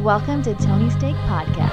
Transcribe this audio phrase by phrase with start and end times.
[0.00, 1.70] Welcome to Tony Steak Podcast.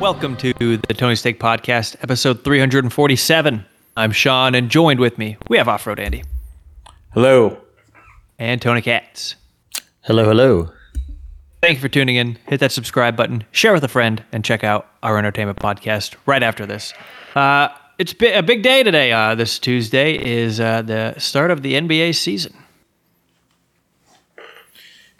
[0.00, 3.64] Welcome to the Tony Steak Podcast, episode 347.
[3.96, 6.22] I'm Sean, and joined with me, we have Off Road Andy
[7.12, 7.58] Hello.
[8.38, 9.34] and Tony Katz.
[10.02, 10.70] Hello, hello.
[11.60, 12.38] Thank you for tuning in.
[12.46, 16.42] Hit that subscribe button, share with a friend, and check out our entertainment podcast right
[16.42, 16.94] after this.
[17.34, 19.10] Uh, it's a big day today.
[19.12, 22.54] Uh, this Tuesday is uh, the start of the NBA season.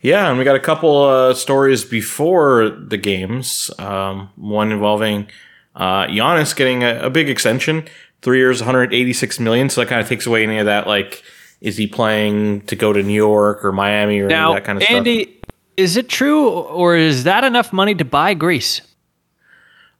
[0.02, 3.70] Yeah, and we got a couple uh, stories before the games.
[3.78, 5.28] Um, one involving
[5.76, 7.86] uh, Giannis getting a, a big extension,
[8.22, 9.68] three years, 186 million.
[9.68, 10.86] So that kind of takes away any of that.
[10.86, 11.22] Like,
[11.60, 14.84] is he playing to go to New York or Miami or Now, that kind of
[14.84, 14.96] stuff.
[14.96, 15.38] Andy,
[15.76, 18.80] is it true, or is that enough money to buy Greece?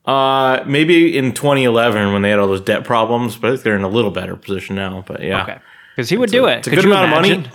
[0.07, 3.77] Uh, maybe in 2011 when they had all those debt problems, but I think they're
[3.77, 5.05] in a little better position now.
[5.07, 5.59] But yeah, Okay,
[5.95, 6.59] because he would do a- it.
[6.61, 7.51] it's a Could good amount of money.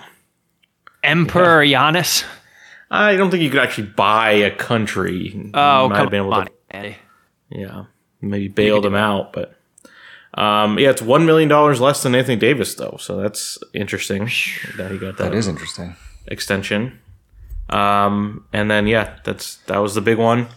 [1.06, 1.20] Imagine?
[1.30, 2.24] Emperor Giannis.
[2.92, 5.30] I don't think you could actually buy a country.
[5.34, 6.96] You Oh, might come have been able to on,
[7.50, 7.86] Yeah,
[8.22, 9.58] maybe bailed him out, but
[10.36, 14.30] um, yeah, it's one million dollars less than Anthony Davis though, so that's interesting
[14.78, 15.96] that he got that, That is interesting.
[16.28, 17.00] extension.
[17.70, 20.48] Um, and then yeah, that's that was the big one.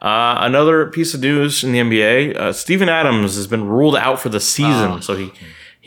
[0.00, 4.20] Uh, another piece of news in the NBA: uh, Steven Adams has been ruled out
[4.20, 5.32] for the season, so he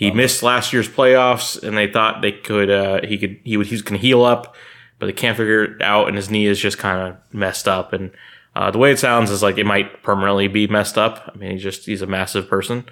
[0.02, 3.68] he missed last year's playoffs, and they thought they could uh, he could he would
[3.68, 4.56] he's going to heal up,
[4.98, 7.94] but they can't figure it out, and his knee is just kind of messed up.
[7.94, 8.10] And
[8.56, 11.32] uh, the way it sounds is like it might permanently be messed up.
[11.34, 12.84] I mean, he's just he's a massive person,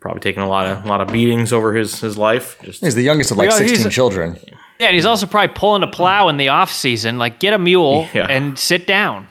[0.00, 2.56] probably taking a lot of a lot of beatings over his his life.
[2.62, 4.38] Just He's the youngest of like Well, he's 16 children.
[4.80, 7.16] Yeah, and he's also probably pulling a plow in the off season.
[7.18, 8.26] Like, get a mule Yeah.
[8.28, 9.28] and sit down.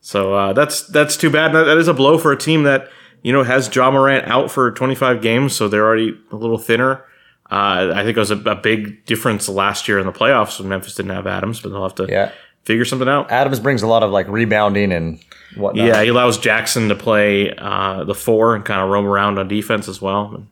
[0.00, 1.52] So uh, that's that's too bad.
[1.52, 2.88] That, that is a blow for a team that
[3.22, 7.04] you know has Ja Morant out for 25 games, so they're already a little thinner.
[7.50, 10.68] Uh, I think it was a, a big difference last year in the playoffs when
[10.68, 12.30] Memphis didn't have Adams, but they'll have to Yeah.
[12.64, 13.30] figure something out.
[13.30, 15.18] Adams brings a lot of like rebounding and
[15.56, 15.86] whatnot.
[15.86, 19.48] Yeah, he allows Jackson to play uh, the four and kind of roam around on
[19.48, 20.46] defense as well.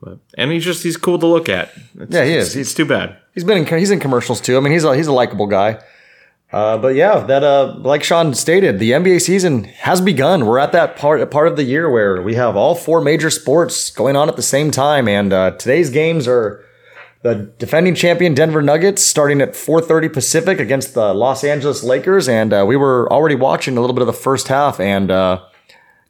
[0.00, 1.72] But, and he's just he's cool to look at.
[1.98, 2.46] It's, Yeah, he is.
[2.48, 3.16] It's, it's too bad.
[3.34, 4.56] He's been in, he's in commercials too.
[4.56, 5.80] I mean, he's a, he's a likable guy.
[6.52, 10.44] Uh, but yeah, that uh, like Sean stated, the NBA season has begun.
[10.44, 13.90] We're at that part part of the year where we have all four major sports
[13.90, 16.62] going on at the same time, and uh, today's games are
[17.22, 22.52] the defending champion Denver Nuggets starting at 4:30 Pacific against the Los Angeles Lakers, and
[22.52, 25.42] uh, we were already watching a little bit of the first half, and uh,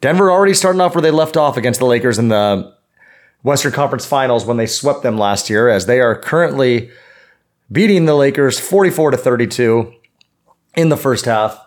[0.01, 2.75] Denver already starting off where they left off against the Lakers in the
[3.45, 6.91] Western Conference Finals when they swept them last year, as they are currently
[7.71, 9.95] beating the Lakers 44 to 32
[10.77, 11.59] in the first half.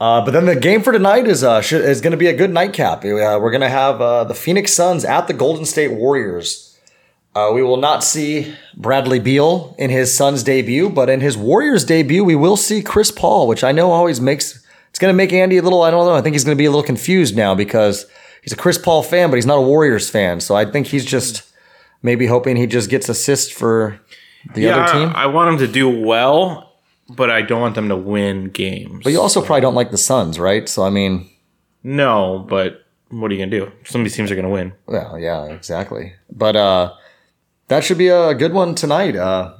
[0.00, 2.34] Uh, but then the game for tonight is uh, sh- is going to be a
[2.36, 3.00] good nightcap.
[3.00, 6.78] Uh, we're going to have uh, the Phoenix Suns at the Golden State Warriors.
[7.34, 11.84] Uh, we will not see Bradley Beal in his Suns debut, but in his Warriors
[11.84, 15.32] debut, we will see Chris Paul, which I know always makes it's going to make
[15.32, 15.82] Andy a little.
[15.82, 16.14] I don't know.
[16.14, 18.06] I think he's going to be a little confused now because
[18.42, 20.40] he's a Chris Paul fan, but he's not a Warriors fan.
[20.40, 21.42] So I think he's just
[22.02, 24.00] maybe hoping he just gets assists for
[24.54, 25.14] the Yeah, other team.
[25.14, 26.69] I, I want him to do well,
[27.16, 29.04] but I don't want them to win games.
[29.04, 30.68] But you also probably don't like the Suns, right?
[30.68, 31.28] So I mean,
[31.82, 33.72] no, but what are you gonna do?
[33.84, 34.72] Some of these teams are gonna win.
[34.86, 36.14] well, yeah, exactly.
[36.30, 36.94] But uh
[37.68, 39.16] that should be a good one tonight.
[39.16, 39.54] Uh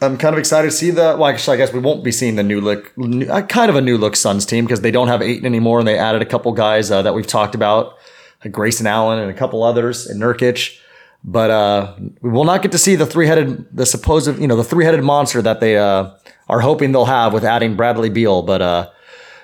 [0.00, 1.16] I'm kind of excited to see the.
[1.18, 3.76] Well, actually, I guess we won't be seeing the new look, new, uh, kind of
[3.76, 6.24] a new look Suns team because they don't have Ayton anymore, and they added a
[6.24, 7.98] couple guys uh, that we've talked about,
[8.42, 10.78] like Grayson Allen and a couple others, and Nurkic.
[11.24, 14.56] But uh, we will not get to see the three headed, the supposed, you know,
[14.56, 16.10] the three headed monster that they uh,
[16.48, 18.42] are hoping they'll have with adding Bradley Beal.
[18.42, 18.90] But uh,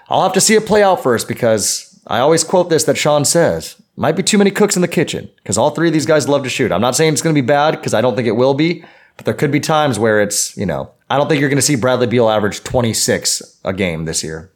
[0.08, 3.24] I'll have to see it play out first because I always quote this that Sean
[3.24, 6.28] says might be too many cooks in the kitchen because all three of these guys
[6.28, 6.70] love to shoot.
[6.72, 8.84] I'm not saying it's going to be bad because I don't think it will be,
[9.16, 11.62] but there could be times where it's, you know, I don't think you're going to
[11.62, 14.52] see Bradley Beal average 26 a game this year.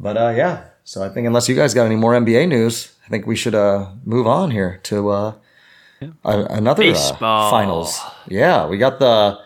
[0.00, 3.08] But uh, yeah, so I think unless you guys got any more NBA news, I
[3.08, 5.32] think we should uh, move on here to uh,
[6.24, 8.00] a- another uh, finals.
[8.28, 9.38] Yeah, we got the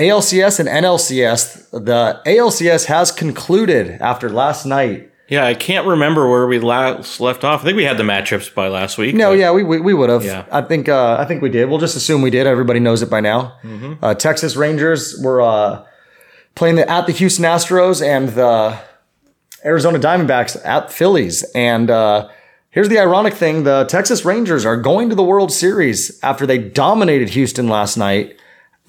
[0.00, 1.70] ALCS and NLCS.
[1.70, 5.12] The ALCS has concluded after last night.
[5.28, 7.60] Yeah, I can't remember where we last left off.
[7.60, 9.14] I think we had the matchups by last week.
[9.14, 10.24] No, yeah, we, we, we would have.
[10.24, 10.44] Yeah.
[10.50, 11.68] I think uh, I think we did.
[11.68, 12.46] We'll just assume we did.
[12.46, 13.56] Everybody knows it by now.
[14.02, 15.84] Uh, Texas Rangers were uh,
[16.56, 18.76] playing the, at the Houston Astros and the
[19.64, 21.44] Arizona Diamondbacks at Phillies.
[21.54, 22.28] And uh,
[22.70, 26.58] here's the ironic thing: the Texas Rangers are going to the World Series after they
[26.58, 28.36] dominated Houston last night.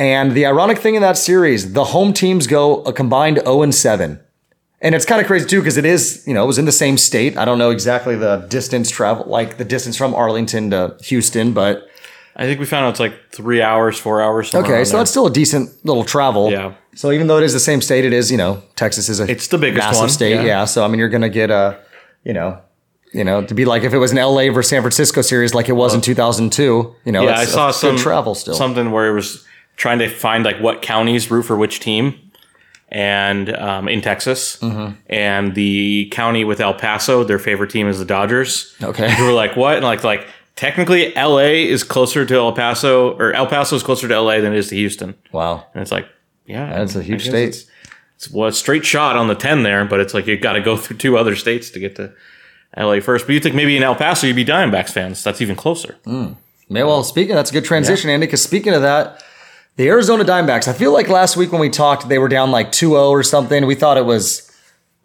[0.01, 3.75] And the ironic thing in that series, the home teams go a combined 0 and
[3.75, 4.19] 7.
[4.81, 6.71] And it's kind of crazy too because it is, you know, it was in the
[6.71, 7.37] same state.
[7.37, 11.87] I don't know exactly the distance travel, like the distance from Arlington to Houston, but
[12.35, 14.55] I think we found out it's like three hours, four hours.
[14.55, 15.01] Okay, so there.
[15.01, 16.49] that's still a decent little travel.
[16.49, 16.73] Yeah.
[16.95, 19.29] So even though it is the same state, it is you know Texas is a
[19.29, 20.33] It's the biggest massive one, state.
[20.33, 20.45] yeah.
[20.45, 20.65] Yeah.
[20.65, 21.79] So I mean, you're gonna get a,
[22.23, 22.59] you know,
[23.13, 25.69] you know, to be like if it was an LA versus San Francisco series like
[25.69, 26.95] it was in 2002.
[27.05, 28.55] You know, Yeah, it's I saw some travel still.
[28.55, 29.45] Something where it was
[29.81, 32.03] trying to find like what counties root for which team,
[32.89, 34.93] and um, in Texas, Mm-hmm.
[35.07, 38.75] and the county with El Paso, their favorite team is the Dodgers.
[38.81, 39.07] Okay.
[39.07, 39.75] And we were like, what?
[39.77, 41.67] And like, like technically, L.A.
[41.67, 44.41] is closer to El Paso, or El Paso is closer to L.A.
[44.41, 45.15] than it is to Houston.
[45.31, 45.65] wow.
[45.73, 46.07] And it's like,
[46.45, 47.49] yeah, That's a huge state.
[47.49, 47.65] It's,
[48.17, 50.61] it's well, a straight shot on the ten there, but it's like you got to
[50.61, 52.11] go through two other states to get to
[52.75, 52.99] L.A.
[52.99, 53.25] first.
[53.25, 55.23] But you think maybe in El Paso you'd be Diamondbacks fans?
[55.23, 55.97] That's even closer.
[56.05, 58.27] Yeah, well, speaking, that's a good transition, Andy.
[58.27, 59.23] Because speaking of that,
[59.77, 60.67] the Arizona Diamondbacks.
[60.67, 63.65] I feel like last week when we talked, they were down like 2-0 or something.
[63.65, 64.47] We thought it was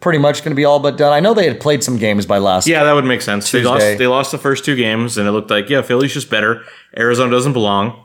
[0.01, 1.13] pretty much going to be all but done.
[1.13, 2.67] I know they had played some games by last.
[2.67, 3.51] Yeah, that would make sense.
[3.51, 3.81] They lost.
[3.99, 6.63] They lost the first two games, and it looked like yeah, Philly's just better.
[6.97, 8.03] Arizona doesn't belong.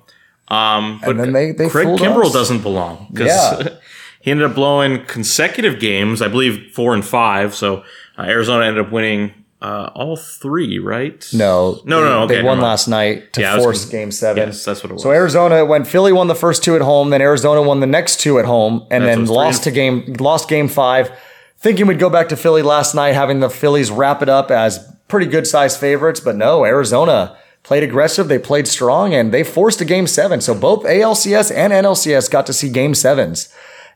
[0.48, 2.34] Um, but then they- they Craig Kimbrel us.
[2.34, 3.70] doesn't belong because Yeah.
[4.22, 6.22] he ended up blowing consecutive games.
[6.22, 7.56] I believe four and five.
[7.56, 7.84] So
[8.18, 10.80] uh, Arizona ended up winning uh, all three.
[10.80, 11.26] Right?
[11.34, 14.48] No, No, no, no, They won last night to Yeah, force gonna- Game Seven.
[14.48, 15.04] Yes, that's what it was.
[15.04, 18.20] So Arizona, when Philly won the first two at home, then Arizona won the next
[18.20, 21.12] two at home, and That's then lost to game lost Game Five.
[21.60, 24.80] Thinking we'd go back to Philly last night, having the Phillies wrap it up as
[25.08, 28.28] pretty good sized favorites, but no, Arizona played aggressive.
[28.28, 30.42] They played strong, and they forced a Game Seven.
[30.42, 33.50] So both ALCS and NLCS got to see Game Sevens.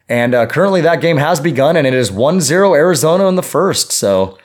[0.07, 3.91] And uh, currently, that game has begun, and it is 1-0 Arizona in the first.
[3.91, 4.37] So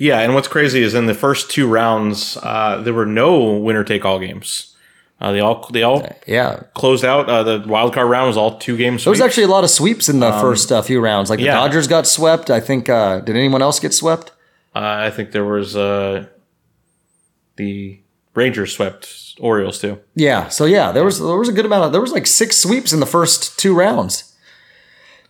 [0.00, 3.84] Yeah, and what's crazy is in the first two rounds, uh, there were no winner
[3.84, 4.74] take all games.
[5.20, 7.28] Uh, they all they all yeah, closed out.
[7.28, 9.04] Uh, the wild card round was all two games.
[9.04, 11.28] There was actually a lot of sweeps in the first uh, few rounds.
[11.28, 11.60] Like the Um, yeah.
[11.60, 12.48] Dodgers got swept.
[12.48, 12.88] I think.
[12.88, 14.30] Uh, did anyone else get swept?
[14.74, 16.24] Uh, I think there was uh,
[17.56, 18.00] the
[18.34, 19.98] Rangers swept Orioles too.
[20.14, 20.48] Yeah.
[20.48, 22.94] So yeah, there was there was a good amount of there was like six sweeps
[22.94, 24.29] in the first two rounds.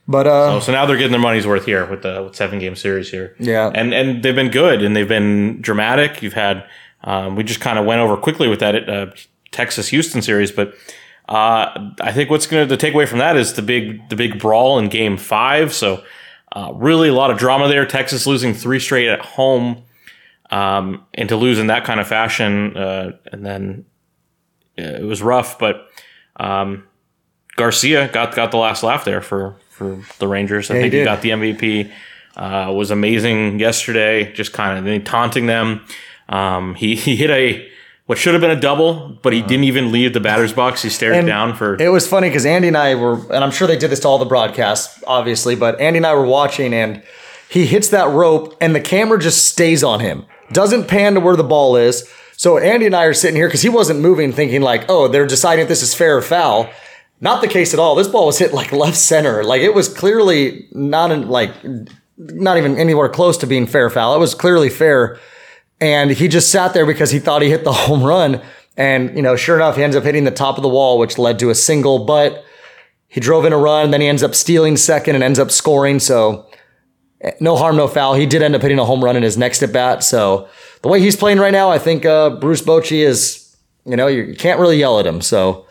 [0.08, 2.58] But uh, Oh, so now they're getting their money's worth here with the with seven
[2.58, 3.36] game series here.
[3.38, 3.70] Yeah.
[3.74, 6.22] and and they've been good and they've been dramatic.
[6.22, 6.64] You've had
[7.04, 9.06] um, we just kind of went over quickly with that uh,
[9.52, 10.74] Texas Houston series, but
[11.28, 14.40] uh, I think what's going to take away from that is the big the big
[14.40, 15.72] brawl in Game Five.
[15.72, 16.02] So
[16.52, 17.86] uh, really a lot of drama there.
[17.86, 19.84] Texas losing three straight at home,
[20.50, 23.84] um, and to lose in that kind of fashion, uh, and then
[24.76, 25.86] it was rough, but.
[26.36, 26.84] Um,
[27.56, 30.70] Garcia got got the last laugh there for for the Rangers.
[30.70, 31.04] I he think he, did.
[31.06, 31.90] got the MVP.
[32.36, 34.30] Uh, was amazing yesterday.
[34.32, 35.80] Just kind of taunting them.
[36.28, 37.66] Um, he he hit a
[38.06, 40.82] what should have been a double, but he didn't even leave the batter's box.
[40.82, 41.80] He stared And down for.
[41.80, 44.08] it was funny because Andy and I were, and I'm sure they did this to
[44.08, 47.02] all the broadcasts, obviously, but Andy and I were watching, and
[47.48, 51.36] he hits that rope, and the camera just stays on him, doesn't pan to where
[51.36, 52.08] the ball is.
[52.36, 55.26] So Andy and I are sitting here because he wasn't moving, thinking like, oh, they're
[55.26, 56.68] deciding if this is fair or foul.
[57.20, 57.94] Not the case at all.
[57.94, 59.44] This ball was hit like left center.
[59.44, 61.52] Like it was clearly not in, like
[62.16, 64.14] not even anywhere close to being fair foul.
[64.14, 65.18] It was clearly fair.
[65.80, 68.40] And he just sat there because he thought he hit the home run.
[68.76, 71.18] And, you know, sure enough, he ends up hitting the top of the wall, which
[71.18, 72.44] led to a single, but
[73.08, 73.90] he drove in a run.
[73.90, 75.98] Then he ends up stealing second and ends up scoring.
[75.98, 76.48] So
[77.40, 78.14] no harm, no foul.
[78.14, 80.02] He did end up hitting a home run in his next at bat.
[80.02, 80.48] So
[80.82, 84.34] the way he's playing right now, I think uh, Bruce Bochy is, you know, you
[84.34, 85.20] can't really yell at him.
[85.20, 85.66] So,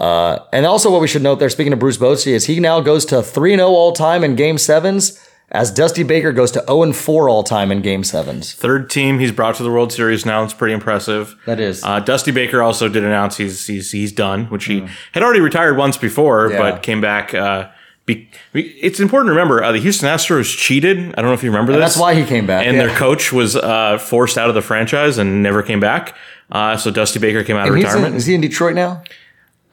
[0.00, 2.80] uh, and also what we should note there, speaking of Bruce Bochy, is he now
[2.80, 5.18] goes to 3 0 all time in game sevens,
[5.50, 8.52] as Dusty Baker goes to 0 4 all time in game sevens.
[8.52, 10.44] Third team he's brought to the World Series now.
[10.44, 11.36] It's pretty impressive.
[11.46, 11.82] That is.
[11.82, 15.76] Uh, Dusty Baker also did announce he's he's he's done, which he had already retired
[15.76, 16.50] once before.
[16.50, 16.58] Yeah.
[16.58, 17.34] but came back.
[17.34, 17.68] Uh,
[18.06, 20.96] be, it's important to remember uh, the Houston Astros cheated.
[20.98, 21.80] I don't know if you remember this.
[21.80, 22.64] That's why he came back.
[22.66, 22.86] and yeah.
[22.86, 26.16] their coach was uh, forced out of the franchise and never came back.
[26.50, 28.14] Uh, so Dusty Baker came out of And in- retirement.
[28.16, 29.02] is he in Detroit now?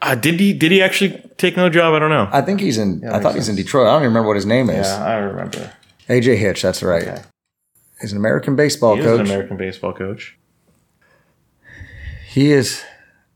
[0.02, 1.94] Uh, did he did he actually take no job?
[1.94, 2.28] I don't know.
[2.32, 3.02] I think he's in.
[3.08, 3.86] I thought he's in Detroit.
[3.86, 4.86] I don't even remember what his name is.
[4.86, 5.72] Yeah, I remember.
[6.08, 6.62] AJ Hinch.
[6.62, 7.22] That's right.
[8.00, 9.20] He's an American baseball He is coach.
[9.20, 10.36] an American baseball coach.
[12.28, 12.82] he is.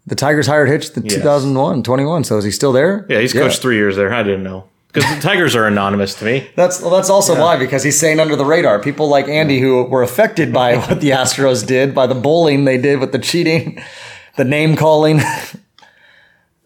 [0.07, 2.25] The Tigers hired Hinch in 2001, 21.
[2.25, 3.07] So is he still there?
[3.09, 4.13] Yeah, he's coached three years there.
[4.13, 6.49] I didn't know because the Tigers are anonymous to me.
[6.57, 8.81] That's well, that's also why because he's staying under the radar.
[8.81, 12.79] People like Andy who were affected by what the Astros did, by the bullying they
[12.79, 13.81] did with the cheating,
[14.37, 15.21] the name calling.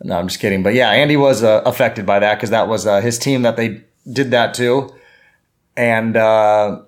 [0.05, 0.63] No, I'm just kidding.
[0.63, 3.57] But yeah, Andy was uh, affected by that because that was uh, his team that
[3.57, 3.83] they
[4.13, 4.95] did that to,
[5.77, 6.83] and uh,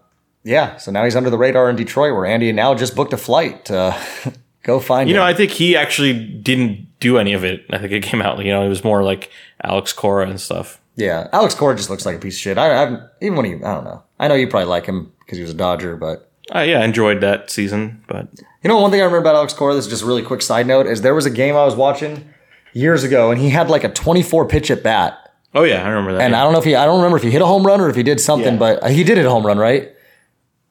[0.45, 3.17] yeah, so now he's under the radar in Detroit, where Andy now just booked a
[3.17, 3.97] flight to
[4.63, 5.21] go find You him.
[5.21, 7.65] know, I think he actually didn't do any of it.
[7.71, 8.39] I think it came out.
[8.45, 9.31] You know, it was more like
[9.63, 10.81] Alex Cora and stuff.
[10.97, 12.59] yeah, Alex Cora just looks like a piece of shit.
[12.59, 14.03] I, I even when he, I don't know.
[14.19, 16.85] I know you probably like him because he was a Dodger, but Uh, yeah, I
[16.85, 18.29] enjoyed that season, but
[18.63, 20.43] You know, one thing I remember about Alex Cora, this is just a really quick
[20.43, 22.29] side note, is there was a game I was watching
[22.77, 25.19] years ago and he had like a 24 pitch at bat.
[25.55, 26.21] oh yeah, I remember that.
[26.23, 26.41] And yeah.
[26.41, 27.89] I don't know if he, I don't remember if he hit a home run or
[27.89, 28.59] if he did something, Yeah.
[28.59, 29.93] but uh, he did hit a home run, right?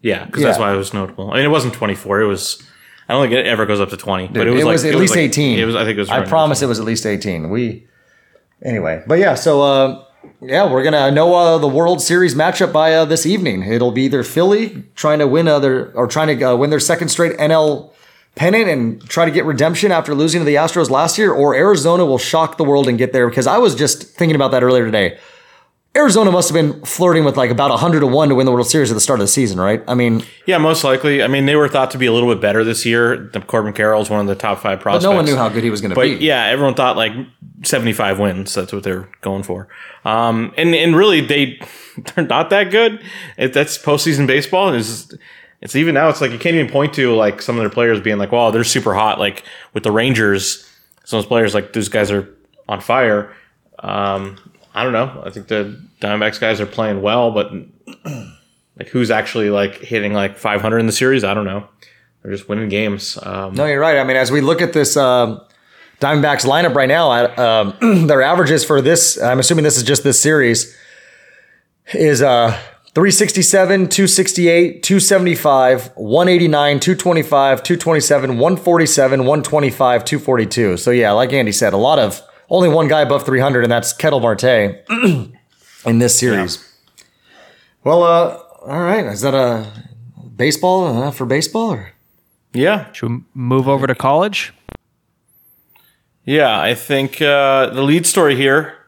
[0.01, 1.31] Yeah, because that's why it was notable.
[1.31, 2.21] I mean, it wasn't 24.
[2.21, 2.61] It was.
[3.09, 4.85] I don't think it ever goes up to 20, but it was, it like, was
[4.85, 5.57] at it least like- 18.
[5.59, 5.75] It was.
[5.75, 6.09] I think it was.
[6.09, 7.49] I promise it was at least 18.
[7.49, 7.87] We,
[8.63, 10.05] anyway, but yeah, so, uh,
[10.41, 13.63] yeah, we're gonna know uh, the World Series matchup by uh, this evening.
[13.63, 17.09] It'll be either Philly trying to win other or trying to uh, win their second
[17.09, 17.91] straight NL
[18.35, 22.05] pennant and try to get redemption after losing to the Astros last year, or Arizona
[22.05, 23.27] will shock the world and get there.
[23.29, 25.17] Because I was just thinking about that earlier today.
[25.95, 28.67] Arizona must have been flirting with like about 100 to 1 to win the World
[28.67, 29.81] Series at the start of the season, right?
[29.87, 31.23] I mean, Yeah, most likely.
[31.23, 33.29] I mean, they were thought to be a little bit better this year.
[33.31, 35.05] The Corbin Carroll is one of the top five but prospects.
[35.05, 36.15] no one knew how good he was going to be.
[36.15, 37.13] But yeah, everyone thought like
[37.63, 38.53] 75 wins.
[38.53, 39.69] That's what they're going for.
[40.03, 41.61] Um, and and really, they
[42.15, 43.01] they're not that good.
[43.37, 44.73] If that's postseason baseball.
[44.73, 45.17] Is
[45.65, 46.09] it's even now.
[46.09, 48.51] It's like you can't even point to like some of their players being like, "Wow,
[48.51, 49.43] they're super hot." Like
[49.73, 50.63] with the Rangers,
[51.05, 52.29] some of those players like those guys are
[52.69, 53.35] on fire.
[53.79, 54.37] Um,
[54.75, 55.23] I don't know.
[55.25, 57.51] I think the Diamondbacks guys are playing well, but
[58.77, 61.23] like who's actually like hitting like 500 in the series?
[61.23, 61.67] I don't know.
[62.21, 63.17] They're just winning games.
[63.23, 63.97] Um, No, you're right.
[63.97, 65.41] I mean, as we look at this um
[65.99, 70.21] Diamondbacks lineup right now, um, their averages for this, I'm assuming this is just this
[70.21, 70.77] series,
[71.93, 72.55] is uh,
[72.95, 80.77] 367, 268, 275, 189, 225, 227, 147, 125, 242.
[80.77, 83.91] So, yeah, like Andy said, a lot of only one guy above 300, and that's
[83.91, 84.43] Ketel Marte
[85.85, 86.73] in this series.
[87.83, 89.05] Well, uh, all right.
[89.07, 89.69] Is that a
[90.33, 91.71] baseball uh, for baseball?
[91.71, 91.91] Or?
[92.53, 94.53] yeah, Should we move over to college?
[96.23, 98.84] Yeah, I think uh, the lead story here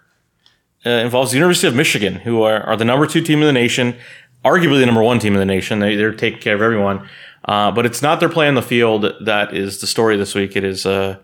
[0.88, 3.54] uh, involves the University of Michigan, who are, are the number two team in the
[3.54, 3.96] nation,
[4.46, 5.80] arguably the number one team in the nation.
[5.80, 7.08] They, they're taking care of everyone.
[7.46, 10.56] Uh, but it's not their play on the field that is the story this week.
[10.56, 11.18] It is uh,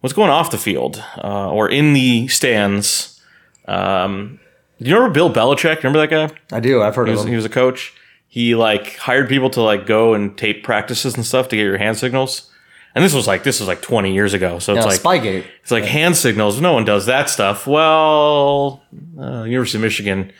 [0.00, 3.22] what's going off the field uh, or in the stands.
[3.66, 4.38] Um,
[4.80, 5.78] do you remember Bill Belichick?
[5.82, 6.56] Remember that guy?
[6.56, 6.82] I do.
[6.82, 7.28] I've heard He of him.
[7.28, 7.94] he was a coach.
[8.28, 11.78] He like hired people to like go and tape practices and stuff to get your
[11.78, 12.50] hand signals.
[12.96, 14.58] And this was like this was like 20 years ago.
[14.58, 15.44] So it's like Spygate.
[15.60, 16.62] it's like hand signals.
[16.62, 17.66] No one does that stuff.
[17.66, 18.82] Well,
[19.20, 20.32] uh, University of Michigan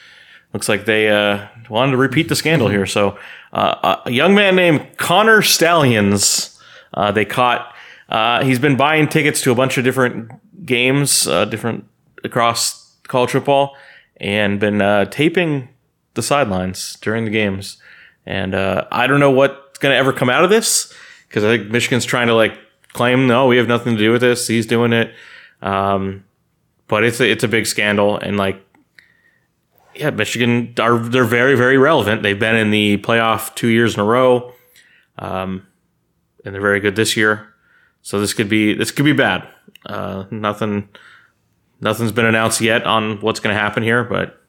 [0.54, 2.86] looks like they uh, wanted to repeat the scandal here.
[2.86, 3.18] So,
[3.52, 6.58] uh, a young man named Connor Stalions,
[6.94, 7.74] uh, they caught.
[8.08, 10.30] Uh, he's been buying tickets to a bunch of different
[10.64, 11.84] games, uh, different
[12.24, 13.76] across college football,
[14.16, 15.68] and been uh, taping
[16.14, 17.76] the sidelines during the games.
[18.24, 20.94] And uh, I don't know what's going to ever come out of this
[21.28, 22.58] because I think Michigan's trying to like
[22.92, 24.46] claim no, we have nothing to do with this.
[24.46, 25.12] He's doing it.
[25.62, 26.24] Um,
[26.88, 28.62] but it's a, it's a big scandal and like
[29.98, 32.22] yeah, Michigan are they're very very relevant.
[32.22, 34.52] They've been in the playoff two years in a row,
[35.18, 35.66] um,
[36.44, 37.54] and they're very good this year.
[38.02, 39.48] So this could be this could be bad.
[39.84, 40.88] Uh, nothing
[41.80, 44.40] nothing's been announced yet on what's going to happen here, but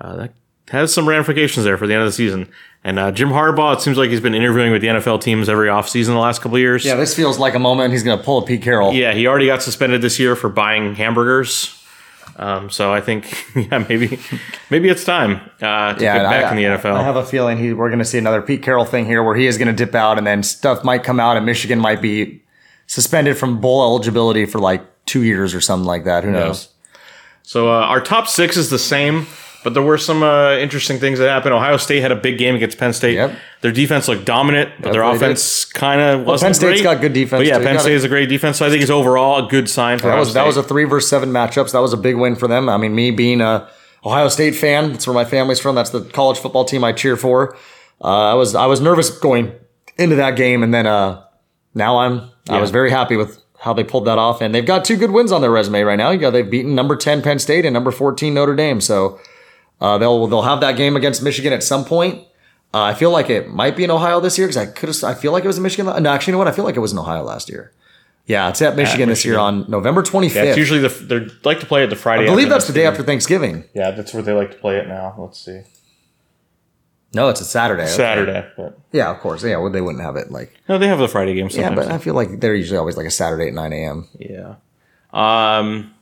[0.00, 0.34] uh, that
[0.72, 2.48] has some ramifications there for the end of the season.
[2.82, 5.68] And uh, Jim Harbaugh, it seems like he's been interviewing with the NFL teams every
[5.68, 6.84] offseason the last couple of years.
[6.84, 8.92] Yeah, this feels like a moment he's going to pull a Pete Carroll.
[8.92, 11.78] Yeah, he already got suspended this year for buying hamburgers.
[12.36, 14.18] Um, so I think, yeah, maybe
[14.70, 16.94] maybe it's time uh, to get back I, in the NFL.
[16.96, 19.36] I have a feeling he, we're going to see another Pete Carroll thing here where
[19.36, 22.00] he is going to dip out and then stuff might come out and Michigan might
[22.00, 22.42] be
[22.86, 26.24] suspended from bowl eligibility for like two years or something like that.
[26.24, 26.68] Who knows?
[27.42, 29.26] so uh, our top six is the same,
[29.64, 31.54] but there were some uh, interesting things that happened.
[31.54, 33.14] Ohio State had a big game against Penn State.
[33.14, 33.32] Yep.
[33.60, 36.94] Their defense looked dominant, but Yep, their offense kind of wasn't Penn State's great.
[36.94, 37.64] got good defense, But yeah, too.
[37.64, 38.58] Penn State is a great defense.
[38.58, 40.62] So I think it's overall a good sign for That Ohio was that was a
[40.62, 41.72] three versus seven matchups.
[41.72, 42.68] That was a big win for them.
[42.68, 43.68] I mean, me being a
[44.04, 45.74] Ohio State fan, that's where my family's from.
[45.76, 47.56] That's the college football team I cheer for.
[48.02, 49.52] Uh, I was I was nervous going
[49.96, 51.22] into that game, and then uh,
[51.74, 54.84] now I'm I was very happy with how they pulled that off, and they've got
[54.84, 56.10] two good wins on their resume right now.
[56.10, 59.20] You know, they've beaten number ten Penn State and number fourteen Notre Dame, so
[59.82, 62.20] uh, they'll they'll have that game against Michigan at some point.
[62.72, 65.04] Uh, I feel like it might be in Ohio this year because I could.
[65.04, 65.86] I feel like it was in Michigan.
[66.02, 66.48] No, actually, you know what?
[66.48, 67.72] I feel like it was in Ohio last year.
[68.24, 70.44] Yeah, it's at Michigan, this year on November twenty fifth.
[70.44, 72.22] Yeah, it's usually the they like to play it the Friday.
[72.22, 73.64] I believe that's the day after Thanksgiving.
[73.74, 75.14] Yeah, that's where they like to play it now.
[75.18, 75.62] Let's see,
[77.12, 77.82] No, it's a Saturday.
[77.82, 77.90] Okay.
[77.92, 78.46] Saturday.
[78.56, 79.42] But Yeah, of course.
[79.42, 80.54] Yeah, well, they wouldn't have it like.
[80.68, 81.48] no, they have the Friday game.
[81.50, 84.08] Yeah, but I feel like they're usually always like a Saturday at nine a.m.
[84.18, 84.54] Yeah.
[85.12, 85.92] Um,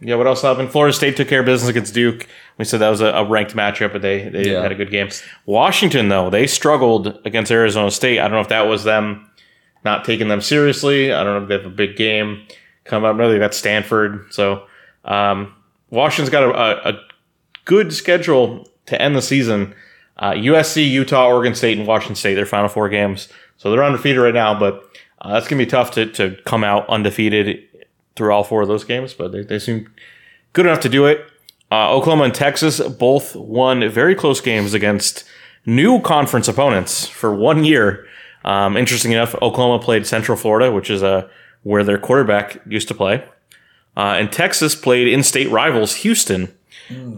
[0.00, 0.70] yeah, what else happened?
[0.70, 2.28] Florida State took care of business against Duke.
[2.58, 4.62] We said that was a, a ranked matchup, but they, they Yeah.
[4.62, 5.08] had a good game.
[5.46, 8.18] Washington, though, they struggled against Arizona State.
[8.18, 9.30] I don't know if that was them
[9.84, 11.12] not taking them seriously.
[11.12, 12.44] I don't know if they have a big game
[12.84, 13.16] coming up.
[13.16, 14.26] No, they got Stanford.
[14.32, 14.64] So
[15.04, 15.54] um,
[15.90, 17.00] Washington's got a, a, a
[17.64, 19.74] good schedule to end the season.
[20.16, 22.34] Uh, USC, Utah, Oregon State, and Washington State.
[22.34, 24.58] Their final four games, so they're undefeated right now.
[24.58, 24.82] But
[25.20, 27.60] uh, that's gonna be tough to to come out undefeated
[28.16, 29.14] through all four of those games.
[29.14, 29.88] But they, they seem
[30.54, 31.24] good enough to do it.
[31.70, 35.24] Uh, Oklahoma and Texas both won very close games against
[35.66, 38.06] new conference opponents for one year.
[38.44, 41.28] Um, interesting enough, Oklahoma played Central Florida, which is uh,
[41.62, 43.22] where their quarterback used to play.
[43.96, 46.54] Uh, and Texas played in-state rivals Houston.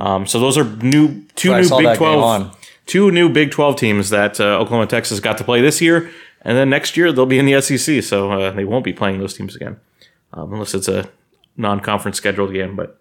[0.01, 1.61] Um, so those are new two Hmm.
[1.61, 5.45] New Big Twelve two new Big Twelve teams that uh, Oklahoma and Texas got to
[5.45, 6.11] play this year,
[6.43, 8.03] and then next year they'll be in the SEC.
[8.03, 9.79] So uh, they won't be playing those teams again,
[10.33, 11.09] um, unless it's a
[11.57, 12.75] non-conference scheduled game.
[12.75, 13.00] But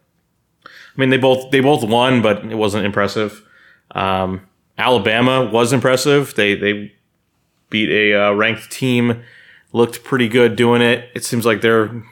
[1.00, 3.44] mean, they both they both won, but it wasn't impressive.
[3.92, 6.36] Um, Alabama was impressive.
[6.36, 6.94] They they
[7.70, 9.24] beat a uh, ranked team,
[9.74, 11.10] looked pretty good doing it.
[11.16, 12.04] It seems like they're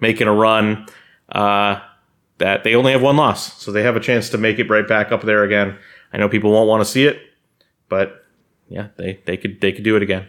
[0.00, 0.86] making a run.
[1.30, 1.80] Uh,
[2.38, 4.86] that they only have one loss, so they have a chance to make it right
[4.86, 5.78] back up there again.
[6.12, 7.18] I know people won't want to see it,
[7.88, 8.24] but
[8.68, 10.28] yeah, they they could they could do it again.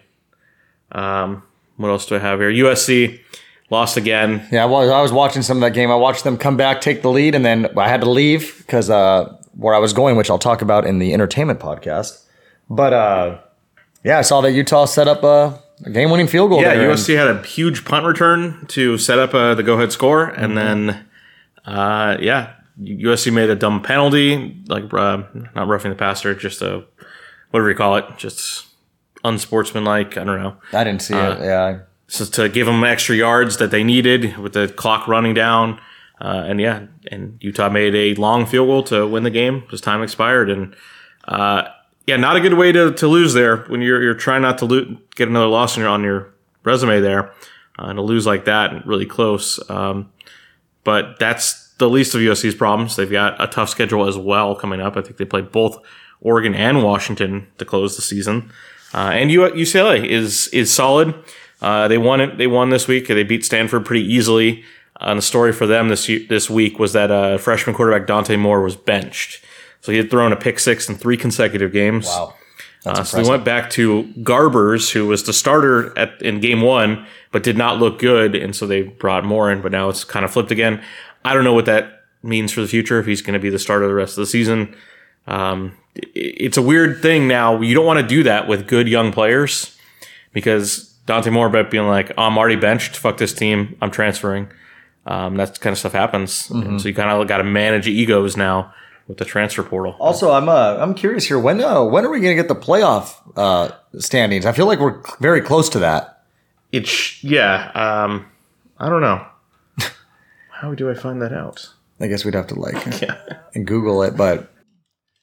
[0.92, 1.44] Um,
[1.76, 2.50] what else do I have here?
[2.50, 3.20] USC
[3.70, 4.48] lost again.
[4.52, 5.92] Yeah, well, I was watching some of that game.
[5.92, 8.90] I watched them come back, take the lead, and then I had to leave because
[8.90, 12.24] uh, where I was going, which I'll talk about in the entertainment podcast.
[12.70, 13.40] But uh,
[14.04, 16.62] yeah, I saw that Utah set up a, a game-winning field goal.
[16.62, 20.26] Yeah, USC had a huge punt return to set up uh, the go ahead score,
[20.26, 21.06] and then
[21.66, 25.24] uh, yeah, USC made a dumb penalty, like uh,
[25.56, 26.86] not roughing the passer, just a
[27.52, 28.68] whatever you call it, just
[29.24, 30.18] unsportsmanlike.
[30.18, 30.58] I don't know.
[30.74, 31.40] I didn't see Uh, it.
[31.46, 35.80] Yeah, just to give them extra yards that they needed with the clock running down.
[36.20, 39.82] Uh, and yeah, and Utah made a long field goal to win the game as
[39.82, 40.50] time expired.
[40.50, 40.76] And
[41.28, 41.64] uh,
[42.08, 44.66] yeah, not a good way to, to lose there when you're you're trying not to
[44.66, 46.34] lo- get another loss on your on your
[46.64, 47.30] resume there,
[47.78, 49.60] uh, and to lose like that and really close.
[49.70, 50.12] Um,
[50.84, 52.96] but that's the least of USC's problems.
[52.96, 54.98] They've got a tough schedule as well coming up.
[54.98, 55.78] I think they play both
[56.22, 58.52] Oregon and Washington to close the season.
[58.94, 61.14] Uh, and U- UCLA is is solid.
[61.62, 62.38] Uh, they won it.
[62.38, 63.08] They won this week.
[63.08, 64.64] They beat Stanford pretty easily.
[65.00, 68.36] Uh, and the story for them this this week was that uh, freshman quarterback Dante
[68.36, 69.44] Moore was benched,
[69.82, 72.08] so he had thrown a pick six in three consecutive games.
[72.08, 72.34] wow.
[72.86, 77.06] Uh, so they went back to Garbers, who was the starter at in game one,
[77.32, 79.62] but did not look good, and so they brought Moore in.
[79.62, 80.82] But now it's kind of flipped again.
[81.26, 83.60] I don't know what that means for the future if he's going to be the
[83.60, 84.74] starter the rest of the season.
[85.26, 87.60] Um, it's a weird thing now.
[87.62, 89.78] You don't want to do that with good young players
[90.32, 92.96] because Dante Moore bet being like, oh, "I'm already benched.
[92.96, 93.76] Fuck this team.
[93.82, 94.50] I'm transferring."
[95.08, 96.50] Um, that kind of stuff happens.
[96.52, 98.74] And so you kind of got to manage egos now
[99.08, 99.96] with the transfer portal.
[100.00, 101.40] Also, I'm uh, I'm curious here.
[101.40, 104.46] When uh, when are we going to get the playoff uh, standings?
[104.46, 106.26] I feel like we're very close to that.
[106.72, 107.72] It's yeah.
[107.74, 108.26] Um,
[108.78, 109.26] I don't know.
[110.52, 111.74] How do I find that out?
[112.00, 113.18] I guess we'd have to like yeah.
[113.56, 114.52] and Google it, but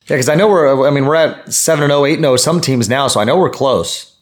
[0.07, 0.87] yeah, because I know we're.
[0.87, 3.25] I mean, we're at seven and 0, 8 and 0 some teams now, so I
[3.25, 4.14] know we're close.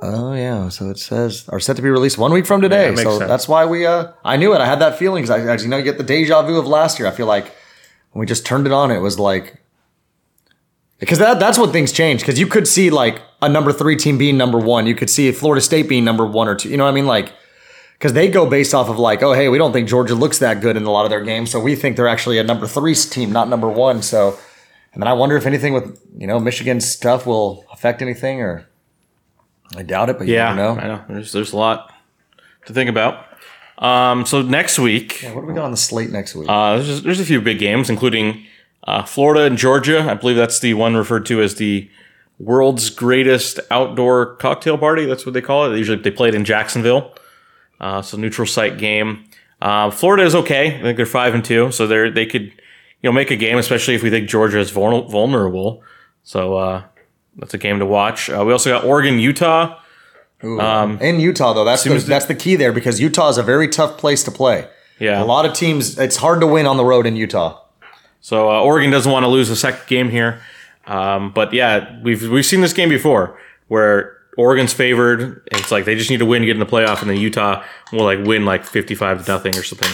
[0.00, 2.90] Oh yeah, so it says are set to be released one week from today.
[2.90, 3.28] Yeah, that so sense.
[3.28, 3.84] that's why we.
[3.84, 4.60] uh I knew it.
[4.60, 6.66] I had that feeling because I, I, you know, you get the deja vu of
[6.66, 7.08] last year.
[7.08, 7.46] I feel like
[8.12, 9.60] when we just turned it on, it was like
[10.98, 12.20] because that that's what things change.
[12.20, 14.86] Because you could see like a number three team being number one.
[14.86, 16.68] You could see Florida State being number one or two.
[16.68, 17.06] You know what I mean?
[17.06, 17.32] Like
[17.98, 20.60] because they go based off of like, oh hey, we don't think Georgia looks that
[20.60, 22.94] good in a lot of their games, so we think they're actually a number three
[22.94, 24.02] team, not number one.
[24.02, 24.38] So,
[24.92, 28.68] and then I wonder if anything with you know Michigan stuff will affect anything, or
[29.76, 30.80] I doubt it, but you Yeah, never know.
[30.80, 31.04] I know.
[31.08, 31.92] There's there's a lot
[32.66, 33.26] to think about.
[33.78, 36.48] Um, so next week, What do we got on the slate next week?
[36.48, 38.44] uh, there's just, there's a few big games, including
[38.84, 40.00] uh, Florida and Georgia.
[40.10, 41.88] I believe that's the one referred to as the
[42.40, 45.04] world's greatest outdoor cocktail party.
[45.06, 45.70] That's what they call it.
[45.70, 47.14] They usually they play it in Jacksonville.
[47.80, 49.24] Uh, so neutral site game.
[49.62, 50.76] Uh, Florida is okay.
[50.78, 53.58] I think they're five and two, so they're they could you know make a game,
[53.58, 55.82] especially if we think Georgia is vulnerable.
[56.24, 56.82] So uh,
[57.38, 58.28] that's a game to watch.
[58.30, 59.78] Uh, we also got Oregon, Utah.
[60.42, 63.68] um, in Utah though, that's the, that's the key there because Utah is a very
[63.68, 64.68] tough place to play.
[65.00, 67.60] Yeah, A lot of teams, it's hard to win on the road in Utah.
[68.20, 70.42] So uh, Oregon doesn't want to lose a second game here,
[70.86, 75.20] um, but yeah, we've we've seen this game before where Oregon's favored.
[75.22, 77.16] and It's like they just need to win to get in the playoff, and then
[77.16, 79.88] Utah will like win like fifty five to nothing or something.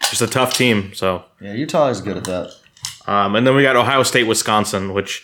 [0.00, 0.94] It's just a tough team.
[0.94, 2.52] So Yeah, Utah is good at that.
[3.06, 5.22] um, and then we got Ohio State, Wisconsin, which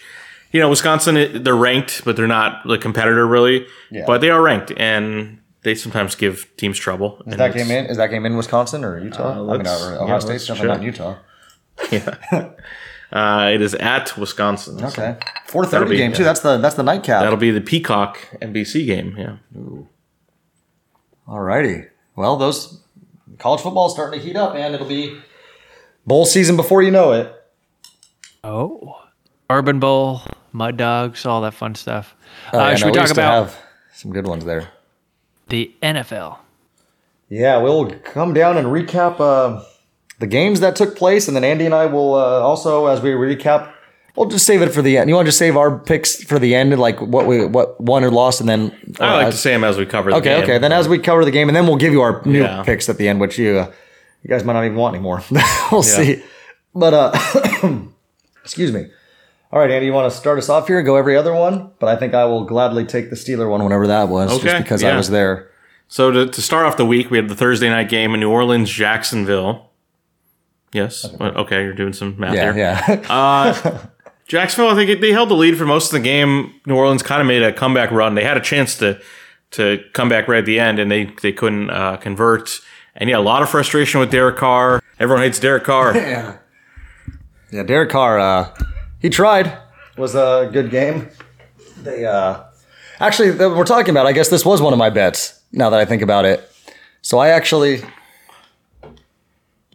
[0.55, 3.67] you know Wisconsin they're ranked, but they're not the competitor really.
[3.91, 4.05] Yeah.
[4.07, 7.21] But they are ranked, and they sometimes give teams trouble.
[7.27, 7.87] Is that game in?
[7.87, 9.33] Is that game in Wisconsin or Utah?
[9.33, 12.01] I mean, let's- or yeah, Ohio State's definitely not check.
[12.33, 12.51] Utah.
[13.13, 14.83] Uh, it is at Wisconsin.
[14.85, 16.25] Okay, four That'll thirty be- game too.
[16.25, 17.23] That's the that's the nightcap.
[17.23, 19.15] That'll be the Peacock NBC game.
[19.17, 19.37] Yeah.
[21.29, 21.89] Alrighty.
[22.17, 22.81] Well, those
[23.39, 25.17] college football is starting to heat up, and it'll be
[26.05, 27.33] bowl season before you know it.
[28.43, 29.01] Oh.
[29.49, 30.23] Urban Bowl,
[30.55, 32.15] Mud Dogs, all that fun stuff.
[32.53, 33.59] Oh, uh, yeah, should no, we talk used to about have
[33.93, 34.69] some good ones there?
[35.49, 36.39] the NFL?
[37.29, 39.63] Yeah, we'll come down and recap uh,
[40.21, 43.11] the games that took place, and then Andy and I will uh, also, as we
[43.11, 43.73] recap,
[44.15, 45.09] we'll just save it for the end.
[45.11, 48.05] You want to just save our picks for the end, like what we what won
[48.05, 50.35] or lost, and then I like uh, to say them as we cover the Okay,
[50.37, 50.43] game.
[50.45, 50.59] okay.
[50.59, 52.63] Then as we cover the game, and then we'll give you our new Yeah.
[52.63, 53.73] picks at the end, which you uh,
[54.23, 55.23] you guys might not even want anymore.
[55.73, 56.23] we'll see.
[56.75, 57.81] But uh,
[58.45, 58.87] excuse me.
[59.55, 60.83] All right, Andy, you want to start us off here?
[60.83, 63.87] Go every other one, but I think I will gladly take the Steeler one whenever
[63.87, 65.49] that was, just Okay, because I was there.
[65.87, 68.31] So to, to start off the week, we had the Thursday night game in New
[68.33, 69.71] Orleans, Jacksonville.
[70.73, 71.07] Yes.
[71.21, 73.05] Well, Okay, you're doing some math Yeah, here.
[73.07, 73.87] yeah.
[74.27, 76.53] Jacksonville, I think they held the lead for most of the game.
[76.67, 78.17] New Orleans kind of made a comeback run.
[78.17, 79.01] They had a chance to
[79.53, 82.59] to come back right at the end, and they they couldn't uh, convert.
[82.97, 84.83] And yeah, a lot of frustration with Derek Carr.
[84.99, 85.95] Everyone hates Derek Carr.
[85.97, 86.39] Yeah.
[87.53, 88.49] Yeah, Derek Carr, uh,
[89.05, 89.49] he tried.
[89.49, 91.11] It was a good game.
[91.83, 92.43] They uh,
[92.99, 94.07] actually we're talking about.
[94.07, 95.43] I guess this was one of my bets.
[95.53, 96.51] Now that I think about it,
[97.03, 97.83] so I actually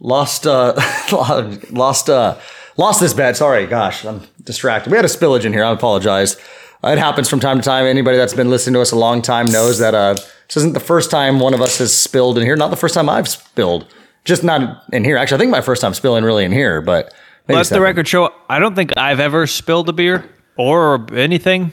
[0.00, 0.74] lost uh,
[1.70, 2.38] lost uh,
[2.76, 3.36] lost this bet.
[3.36, 4.90] Sorry, gosh, I'm distracted.
[4.90, 5.62] We had a spillage in here.
[5.62, 6.36] I apologize.
[6.82, 7.86] It happens from time to time.
[7.86, 10.80] Anybody that's been listening to us a long time knows that uh, this isn't the
[10.80, 12.56] first time one of us has spilled in here.
[12.56, 13.86] Not the first time I've spilled.
[14.24, 15.16] Just not in here.
[15.16, 17.14] Actually, I think my first time spilling really in here, but
[17.48, 18.32] maybe Let the record show.
[18.48, 21.72] I don't think I've ever spilled a beer or anything.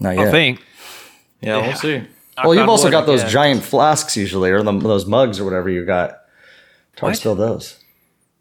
[0.00, 0.62] Not I think.
[1.40, 2.02] Yeah, we'll see.
[2.42, 3.32] Well, you've on also got those guess.
[3.32, 6.18] giant flasks usually, or the, those mugs or whatever you got.
[6.96, 7.78] Try to spill those.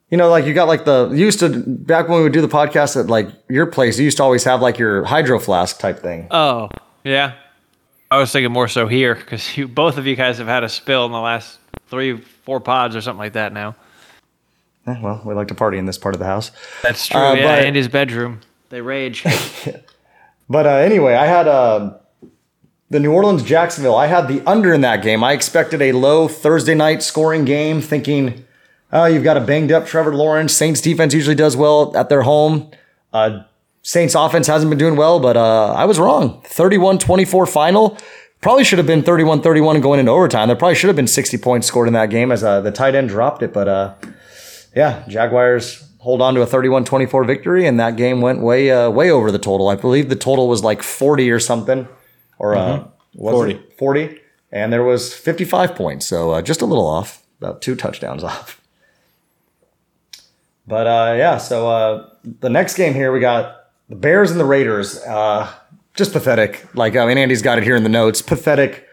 [0.09, 2.41] You know, like you got like the you used to back when we would do
[2.41, 3.97] the podcast at like your place.
[3.97, 6.27] You used to always have like your hydro flask type thing.
[6.31, 6.69] Oh,
[7.03, 7.33] yeah.
[8.11, 10.69] I was thinking more so here because you both of you guys have had a
[10.69, 11.57] spill in the last
[11.87, 13.75] three, four pods or something like that now.
[14.85, 16.51] Eh, well, we like to party in this part of the house.
[16.81, 17.19] That's true.
[17.19, 18.41] Uh, yeah, but- Andy's bedroom.
[18.69, 19.23] They rage.
[20.49, 21.93] But uh, anyway, I had uh,
[22.89, 23.95] the New Orleans Jacksonville.
[23.95, 25.23] I had the under in that game.
[25.23, 28.45] I expected a low Thursday night scoring game, thinking,
[28.91, 30.53] oh, you've got a banged up Trevor Lawrence.
[30.53, 32.69] Saints defense usually does well at their home.
[33.13, 33.43] Uh,
[33.83, 36.41] Saints offense hasn't been doing well, but uh, I was wrong.
[36.45, 37.97] 31 24 final.
[38.41, 40.49] Probably should have been 31 31 going into overtime.
[40.49, 42.95] There probably should have been 60 points scored in that game as uh, the tight
[42.95, 43.53] end dropped it.
[43.53, 43.93] But uh,
[44.75, 49.09] yeah, Jaguars hold on to a 31-24 victory, and that game went way uh, way
[49.09, 49.69] over the total.
[49.69, 51.87] I believe the total was like 40 or something,
[52.39, 53.53] or uh, was 40.
[53.53, 54.19] it 40,
[54.51, 58.59] and there was 55 points, so uh, just a little off, about two touchdowns off.
[60.67, 62.09] But uh, yeah, so uh,
[62.39, 64.97] the next game here we got the Bears and the Raiders.
[65.01, 65.51] Uh,
[65.93, 66.65] just pathetic.
[66.73, 68.21] Like I mean, Andy's got it here in the notes.
[68.21, 68.87] Pathetic.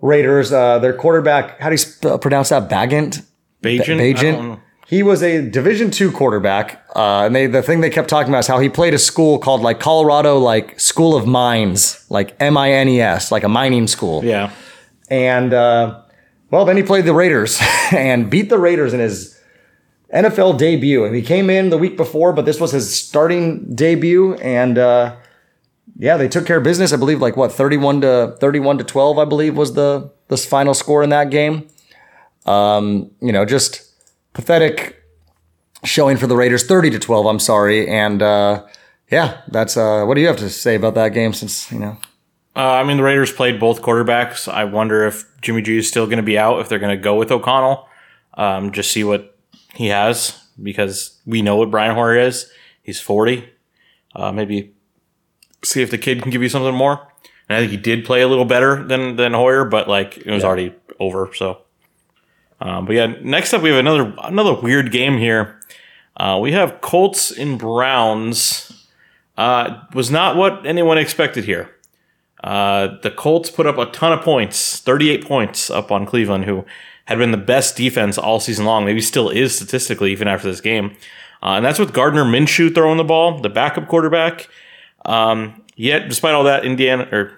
[0.00, 0.52] Raiders.
[0.52, 1.60] Uh, their quarterback.
[1.60, 2.68] How do you sp- pronounce that?
[2.68, 3.24] Bagant.
[3.62, 3.98] Bajan?
[3.98, 4.60] Bagent.
[4.86, 4.96] I don't know.
[4.96, 8.40] He was a Division two quarterback, uh, and they the thing they kept talking about
[8.40, 12.56] is how he played a school called like Colorado like School of Mines, like M
[12.56, 14.24] I N E S, like a mining school.
[14.24, 14.50] Yeah.
[15.10, 16.02] And uh,
[16.50, 17.60] well, then he played the Raiders
[17.92, 19.40] and beat the Raiders in his
[20.12, 21.04] NFL debut.
[21.04, 24.34] And he came in the week before, but this was his starting debut.
[24.34, 25.16] And uh,
[25.96, 26.92] yeah, they took care of business.
[26.92, 29.18] I believe like what thirty-one to thirty-one to twelve.
[29.18, 31.68] I believe was the the final score in that game.
[32.46, 33.93] Um, you know, just
[34.34, 35.02] pathetic
[35.84, 37.26] showing for the Raiders, thirty to twelve.
[37.26, 37.88] I'm sorry.
[37.88, 38.66] And uh,
[39.10, 41.32] yeah, that's uh, what do you have to say about that game?
[41.32, 41.96] Since you know.
[42.56, 44.46] Uh, I mean, the Raiders played both quarterbacks.
[44.52, 47.02] I wonder if Jimmy G is still going to be out, if they're going to
[47.02, 47.88] go with O'Connell,
[48.34, 49.36] um, just see what
[49.74, 52.48] he has, because we know what Brian Hoyer is.
[52.80, 53.48] He's 40.
[54.14, 54.72] Uh, maybe
[55.64, 57.08] see if the kid can give you something more.
[57.48, 60.30] And I think he did play a little better than, than Hoyer, but like it
[60.30, 61.30] was already over.
[61.34, 61.62] So,
[62.64, 65.60] um, but yeah, next up we have another another weird game here.
[66.16, 68.86] Uh, we have Colts and Browns.
[69.36, 71.70] Uh, was not what anyone expected here.
[72.42, 76.64] Uh, the Colts put up a ton of points, 38 points up on Cleveland, who
[77.06, 78.84] had been the best defense all season long.
[78.84, 80.96] Maybe still is statistically, even after this game.
[81.42, 84.48] Uh, and that's with Gardner Minshew throwing the ball, the backup quarterback.
[85.04, 87.32] Um, yet, despite all that, Indiana or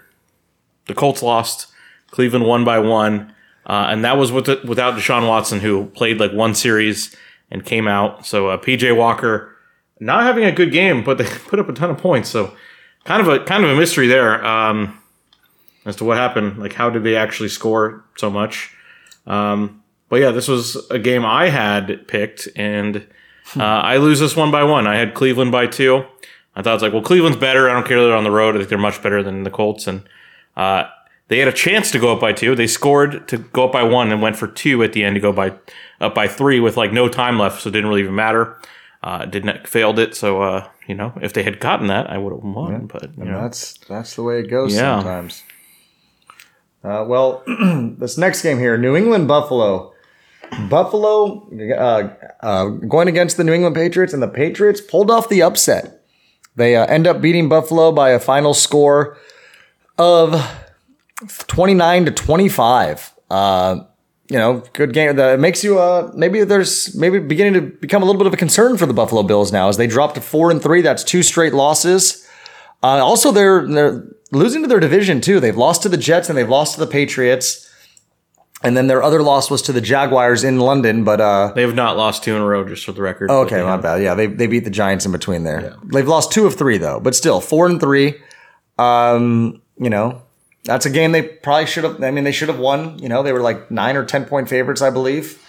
[0.86, 1.72] the Colts lost.
[2.10, 3.32] Cleveland won by one,
[3.66, 7.14] uh, and that was with the, without Deshaun Watson, who played like one series
[7.50, 8.24] and came out.
[8.24, 9.52] So uh, PJ Walker
[9.98, 12.28] not having a good game, but they put up a ton of points.
[12.28, 12.54] So
[13.04, 15.00] kind of a kind of a mystery there um,
[15.84, 16.58] as to what happened.
[16.58, 18.72] Like, how did they actually score so much?
[19.26, 22.98] Um, but yeah, this was a game I had picked, and
[23.56, 24.86] uh, I lose this one by one.
[24.86, 26.04] I had Cleveland by two.
[26.54, 27.68] I thought it's like, well, Cleveland's better.
[27.68, 28.54] I don't care that they're on the road.
[28.54, 30.08] I think they're much better than the Colts, and
[30.56, 30.84] uh,
[31.28, 32.54] they had a chance to go up by two.
[32.54, 35.20] They scored to go up by one and went for two at the end to
[35.20, 35.54] go by
[36.00, 38.56] up by three with like no time left, so it didn't really even matter.
[39.02, 42.32] Uh, didn't failed it, so uh, you know if they had gotten that, I would
[42.32, 42.86] have won.
[42.86, 44.96] But you know, that's that's the way it goes Yeah.
[45.00, 45.42] sometimes.
[46.84, 47.42] Uh, well,
[47.98, 49.92] this next game here, New England Buffalo.
[50.68, 52.08] Buffalo uh,
[52.40, 56.02] uh, going against the New England Patriots, and the Patriots pulled off the upset.
[56.54, 59.18] They uh, end up beating Buffalo by a final score
[59.98, 60.32] of
[61.46, 63.12] 29 to 25.
[63.30, 63.80] Uh,
[64.28, 65.16] you know, good game.
[65.16, 68.36] That makes you uh maybe there's maybe beginning to become a little bit of a
[68.36, 70.80] concern for the Buffalo Bills now as they drop to four and three.
[70.82, 72.26] That's two straight losses.
[72.82, 75.40] Uh, also, they're they're losing to their division too.
[75.40, 77.70] They've lost to the Jets and they've lost to the Patriots,
[78.62, 81.04] and then their other loss was to the Jaguars in London.
[81.04, 83.30] But uh, they have not lost two in a row, just for the record.
[83.30, 84.02] Okay, my bad.
[84.02, 85.76] Yeah, they they beat the Giants in between there.
[85.84, 88.14] They've lost two of three though, but still four and three.
[88.78, 90.22] Um, you know,
[90.66, 92.02] that's a game they probably should have.
[92.02, 92.98] I mean, they should have won.
[92.98, 95.42] You know, they were like nine or ten point favorites, I believe.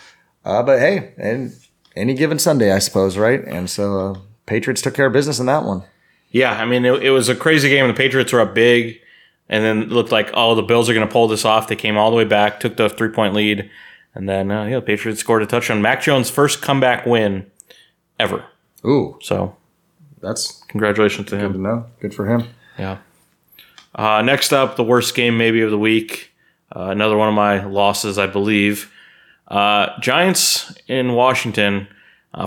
[0.45, 1.53] Uh, but hey, and
[1.95, 3.43] any given Sunday, I suppose, right?
[3.43, 5.83] And so uh, Patriots took care of business in that one.
[6.31, 7.87] Yeah, I mean, it, it was a crazy game.
[7.87, 8.99] The Patriots were up big,
[9.49, 11.67] and then it looked like, oh, the Bills are going to pull this off.
[11.67, 13.69] They came all the way back, took the three point lead,
[14.13, 15.81] and then, uh, yeah, the Patriots scored a touchdown.
[15.81, 17.49] Mac Jones' first comeback win
[18.19, 18.45] ever.
[18.85, 19.55] Ooh, So,
[20.21, 21.63] that's congratulations to good to him.
[21.63, 21.85] know.
[21.99, 22.47] Good for him.
[22.77, 22.97] Yeah.
[23.97, 26.31] Uh, next up, the worst game maybe of the week.
[26.75, 28.91] Uh, another one of my losses, I believe.
[29.47, 31.87] Uh, Giants in Washington,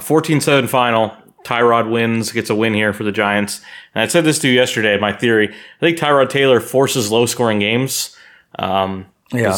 [0.01, 1.15] fourteen seven final.
[1.45, 3.63] Tyrod wins, gets a win here for the Giants.
[3.95, 5.49] And I said this to you yesterday, my theory.
[5.49, 8.15] I think Tyrod Taylor forces low scoring games.
[8.59, 9.57] Um, Yeah.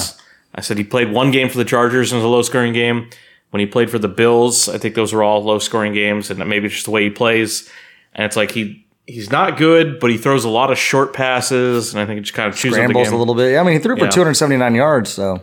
[0.55, 2.73] I said he played one game for the Chargers and it was a low scoring
[2.73, 3.11] game.
[3.51, 6.39] When he played for the Bills, I think those were all low scoring games, and
[6.49, 7.69] maybe it's just the way he plays.
[8.15, 11.93] And it's like he he's not good, but he throws a lot of short passes,
[11.93, 13.15] and I think it just kind of chews Scrambles game.
[13.15, 13.53] a little bit.
[13.53, 14.11] Yeah, I mean, he threw for Yeah.
[14.11, 15.43] 279 yards, so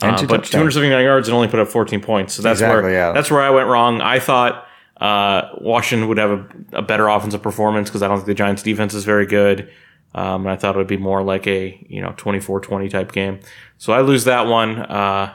[0.00, 0.50] and Uh, two but touchdowns.
[0.74, 2.34] 279 yards and only put up 14 points.
[2.34, 3.12] So that's Exactly, where yeah.
[3.12, 4.00] that's where I went wrong.
[4.00, 4.64] I thought
[5.00, 8.62] uh, Washington would have a, a better offensive performance because I don't think the Giants'
[8.62, 9.68] defense is very good.
[10.14, 13.40] Um, and I thought it would be more like a you know 24-20 type game.
[13.76, 14.78] So I lose that one.
[14.78, 15.34] Uh,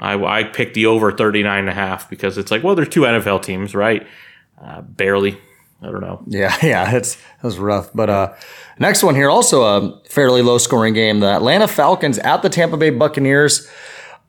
[0.00, 3.02] I, I picked the over 39 and a half because it's like, well, there's two
[3.02, 4.06] NFL teams, right?
[4.62, 5.38] Uh, barely.
[5.82, 6.22] I don't know.
[6.26, 7.90] Yeah, yeah, it's that was rough.
[7.94, 8.34] But uh,
[8.78, 11.20] next one here, also a fairly low scoring game.
[11.20, 13.68] The Atlanta Falcons at the Tampa Bay Buccaneers.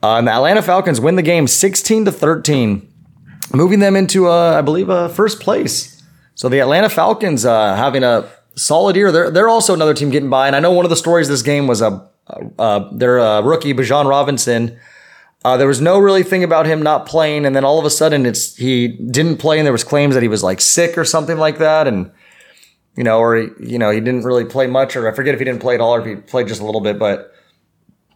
[0.03, 2.87] Uh, and the Atlanta Falcons win the game 16 to 13,
[3.51, 6.03] moving them into, uh, I believe, uh, first place.
[6.35, 9.11] So the Atlanta Falcons uh, having a solid year.
[9.11, 10.47] They're they're also another team getting by.
[10.47, 12.09] And I know one of the stories this game was a
[12.91, 14.77] their uh, rookie Bijan Robinson.
[15.45, 17.89] Uh, there was no really thing about him not playing, and then all of a
[17.89, 21.05] sudden, it's he didn't play, and there was claims that he was like sick or
[21.05, 22.11] something like that, and
[22.95, 25.45] you know, or you know, he didn't really play much, or I forget if he
[25.45, 27.31] didn't play at all, or if he played just a little bit, but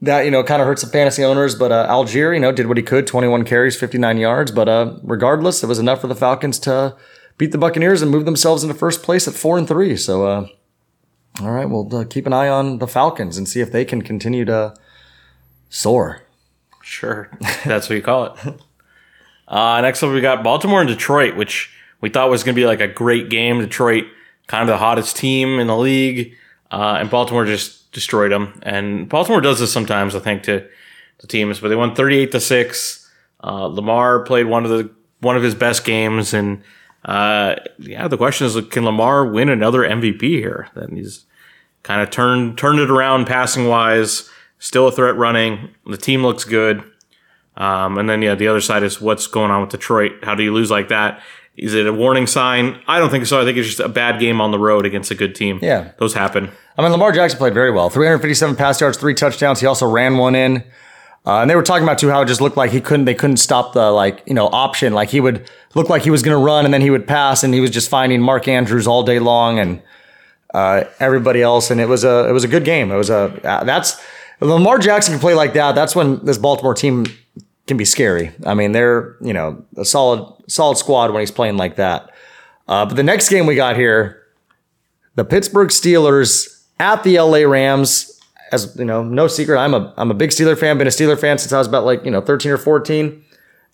[0.02, 1.56] that you know kind of hurts the fantasy owners.
[1.56, 4.52] But uh, Allgeier, you know, did what he could, twenty one carries, fifty nine yards,
[4.52, 6.96] but uh, regardless, it was enough for the Falcons to
[7.38, 9.96] beat the Buccaneers and move themselves into first place at four and three.
[9.96, 10.48] So, uh,
[11.40, 14.02] all right, we'll uh, keep an eye on the Falcons and see if they can
[14.02, 14.74] continue to
[15.70, 16.24] soar.
[16.92, 17.30] Sure,
[17.64, 18.62] that's what you call it.
[19.48, 22.66] Uh, next up, we got Baltimore and Detroit, which we thought was going to be
[22.66, 23.60] like a great game.
[23.60, 24.08] Detroit,
[24.48, 26.36] kind of the hottest team in the league,
[26.70, 28.60] uh, and Baltimore just destroyed them.
[28.64, 30.68] And Baltimore does this sometimes, I think, to
[31.20, 33.10] the teams, but they won thirty-eight to six.
[33.42, 36.62] Uh, Lamar played one of the one of his best games, and
[37.06, 40.68] uh, yeah, the question is, can Lamar win another MVP here?
[40.76, 41.24] Then he's
[41.84, 44.30] kind of turned turned it around passing wise.
[44.62, 45.70] Still a threat running.
[45.88, 46.84] The team looks good.
[47.58, 50.12] Um, and then yeah, the other side is what's going on with Detroit.
[50.22, 51.20] How do you lose like that?
[51.58, 52.80] Is it a warning sign?
[52.88, 53.42] I don't think so.
[53.42, 55.58] I think it's just a bad game on the road against a good team.
[55.64, 55.94] Yeah.
[55.98, 56.52] those happen.
[56.78, 57.90] I mean, Lamar Jackson played very well.
[57.90, 59.62] 357 pass yards, three touchdowns.
[59.62, 60.64] He also ran one in.
[61.26, 63.06] Uh, and they were talking about too how it just looked like he couldn't.
[63.06, 64.94] They couldn't stop the like you know option.
[64.94, 67.44] Like he would look like he was going to run and then he would pass,
[67.44, 69.82] and he was just finding Mark Andrews all day long and
[70.54, 71.72] uh, everybody else.
[71.72, 72.92] And it was a it was a good game.
[72.92, 74.00] It was a uh, that's
[74.42, 75.76] Lamar Jackson can play like that.
[75.76, 77.06] That's when this Baltimore team
[77.68, 78.32] can be scary.
[78.46, 82.10] I mean, they're you know a solid solid squad when he's playing like that.
[82.68, 84.24] Uh, but the next game we got here,
[85.16, 88.08] the Pittsburgh Steelers at the LA Rams.
[88.52, 90.78] As you know, no secret, I'm a I'm a big Steeler fan.
[90.78, 93.24] Been a Steeler fan since I was about like you know 13 or 14,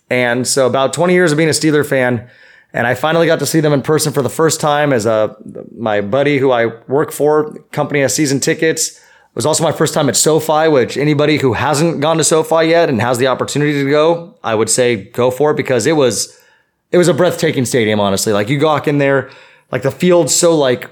[0.09, 2.29] and so about 20 years of being a Steeler fan.
[2.73, 5.35] And I finally got to see them in person for the first time as a
[5.75, 9.01] my buddy who I work for, company has season tickets.
[9.37, 12.89] Was also my first time at SoFi, which anybody who hasn't gone to SoFi yet
[12.89, 16.35] and has the opportunity to go, I would say go for it because it was
[16.91, 18.33] it was a breathtaking stadium, honestly.
[18.33, 19.29] Like you walk in there,
[19.71, 20.89] like the field's so like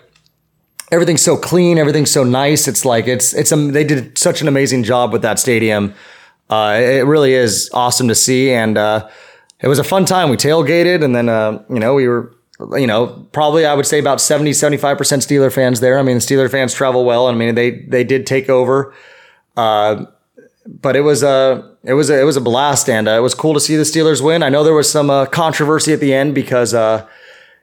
[0.91, 2.67] everything's so clean, everything's so nice.
[2.67, 5.95] It's like it's it's um, they did such an amazing job with that stadium.
[6.47, 9.09] Uh, it really is awesome to see, and uh,
[9.59, 10.29] it was a fun time.
[10.29, 12.31] We tailgated, and then uh, you know we were
[12.77, 15.99] you know probably I would say about 70 75 percent Steeler fans there.
[15.99, 17.27] I mean, the Steeler fans travel well.
[17.27, 18.93] I mean, they they did take over.
[19.57, 20.05] Uh,
[20.65, 23.33] but it was a it was a, it was a blast, and uh, it was
[23.33, 24.41] cool to see the Steelers win.
[24.41, 27.07] I know there was some uh, controversy at the end because uh,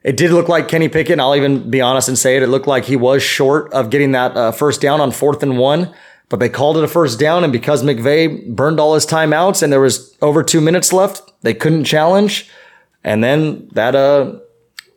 [0.05, 1.19] it did look like Kenny Pickett.
[1.19, 2.43] I'll even be honest and say it.
[2.43, 5.59] It looked like he was short of getting that uh, first down on fourth and
[5.59, 5.93] one,
[6.29, 9.73] but they called it a first down, and because McVay burned all his timeouts and
[9.73, 12.49] there was over two minutes left, they couldn't challenge,
[13.03, 14.39] and then that uh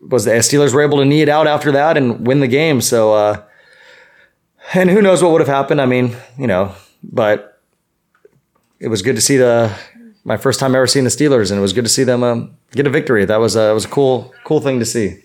[0.09, 2.81] was the Steelers were able to knee it out after that and win the game.
[2.81, 3.43] So, uh,
[4.73, 5.81] and who knows what would have happened?
[5.81, 7.61] I mean, you know, but
[8.79, 9.75] it was good to see the
[10.23, 12.57] my first time ever seeing the Steelers, and it was good to see them um,
[12.71, 13.25] get a victory.
[13.25, 15.21] That was a, it was a cool cool thing to see.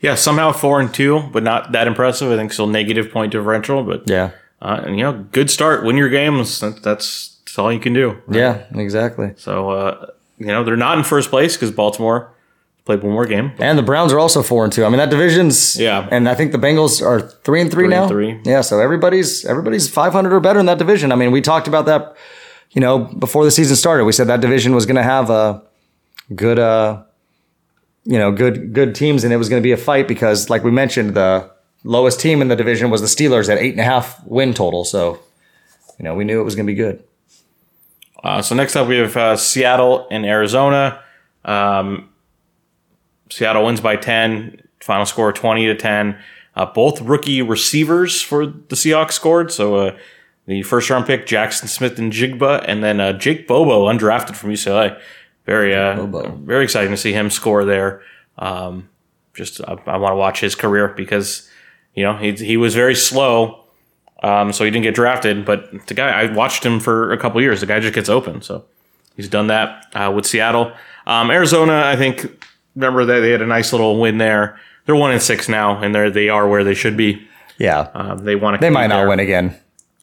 [0.00, 2.30] Yeah, somehow four and two, but not that impressive.
[2.30, 4.30] I think still negative point differential, but Yeah,
[4.62, 5.84] uh, and you know, good start.
[5.84, 6.60] Win your games.
[6.60, 8.16] That, that's, that's all you can do.
[8.30, 9.32] yeah, exactly.
[9.36, 10.06] So uh,
[10.38, 12.32] you know, they're not in first place because Baltimore
[12.88, 13.52] played one more game.
[13.58, 14.84] And the Browns are also four and two.
[14.86, 16.08] I mean, that division's Yeah.
[16.10, 18.08] And I think the Bengals are three and three, Three and now.
[18.08, 18.40] three.
[18.44, 21.12] Yeah, so everybody's everybody's five hundred or better in that division.
[21.12, 22.16] I mean, we talked about that,
[22.70, 24.04] you know, before the season started.
[24.06, 25.62] We said that division was going to have a
[26.34, 27.02] good, uh,
[28.04, 30.64] you know, good good teams, and it was going to be a fight because, like
[30.64, 31.50] we mentioned, the
[31.84, 34.84] lowest team in the division was the Steelers at eight and a half win total.
[34.84, 35.18] So,
[35.98, 37.04] you know, we knew it was going to be good.
[38.24, 41.00] Uh, so next up, we have uh, Seattle and Arizona.
[41.44, 42.08] Um,
[43.30, 44.62] Seattle wins by ten.
[44.80, 46.18] Final score twenty to ten.
[46.54, 49.52] Uh, both rookie receivers for the Seahawks scored.
[49.52, 49.98] So uh,
[50.46, 55.00] the first round pick Jaxon Smith-Njigba, and then uh, Jake Bobo, undrafted from UCLA.
[55.46, 58.02] Very uh, very exciting to see him score there.
[58.38, 58.88] Um,
[59.34, 61.48] just I, I want to watch his career because
[61.94, 63.64] you know he he was very slow.
[64.22, 67.40] Um, so he didn't get drafted, but the guy I watched him for a couple
[67.40, 67.60] years.
[67.60, 68.64] The guy just gets open, so
[69.16, 70.72] he's done that uh, with Seattle.
[71.06, 72.44] Um, Arizona, I think.
[72.78, 74.58] Remember that they had a nice little win there.
[74.86, 77.26] They're one and six now, and they're they are where they should be.
[77.58, 78.60] Yeah, Um, they want to.
[78.60, 79.56] they might not win again.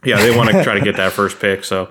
[0.03, 1.63] Yeah, they want to try to get that first pick.
[1.63, 1.89] So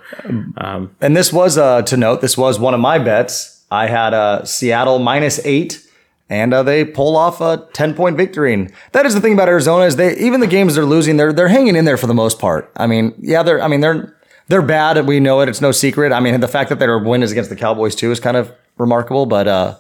[1.01, 2.21] And this was uh, to note.
[2.21, 3.63] This was one of my bets.
[3.71, 5.85] I had uh, Seattle minus eight,
[6.29, 8.53] and uh, they pull off a ten point victory.
[8.53, 11.33] And that is the thing about Arizona is they even the games they're losing, they're
[11.33, 12.71] they're hanging in there for the most part.
[12.77, 14.15] I mean, yeah, they're I mean they're
[14.49, 15.07] they're bad.
[15.07, 15.49] We know it.
[15.49, 16.13] It's no secret.
[16.13, 18.53] I mean, the fact that their win is against the Cowboys too is kind of
[18.79, 19.25] remarkable.
[19.27, 19.77] But uh,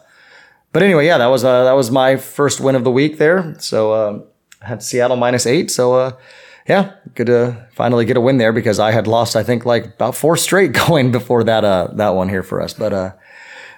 [0.74, 3.54] but anyway, yeah, that was uh, that was my first win of the week there.
[3.60, 4.22] So uh,
[4.60, 5.70] I had Seattle minus eight.
[5.70, 6.12] So uh,
[6.68, 9.84] yeah, good to finally get a win there because I had lost I think like
[9.87, 12.74] about four straight going before that uh that one here for us.
[12.74, 13.12] But uh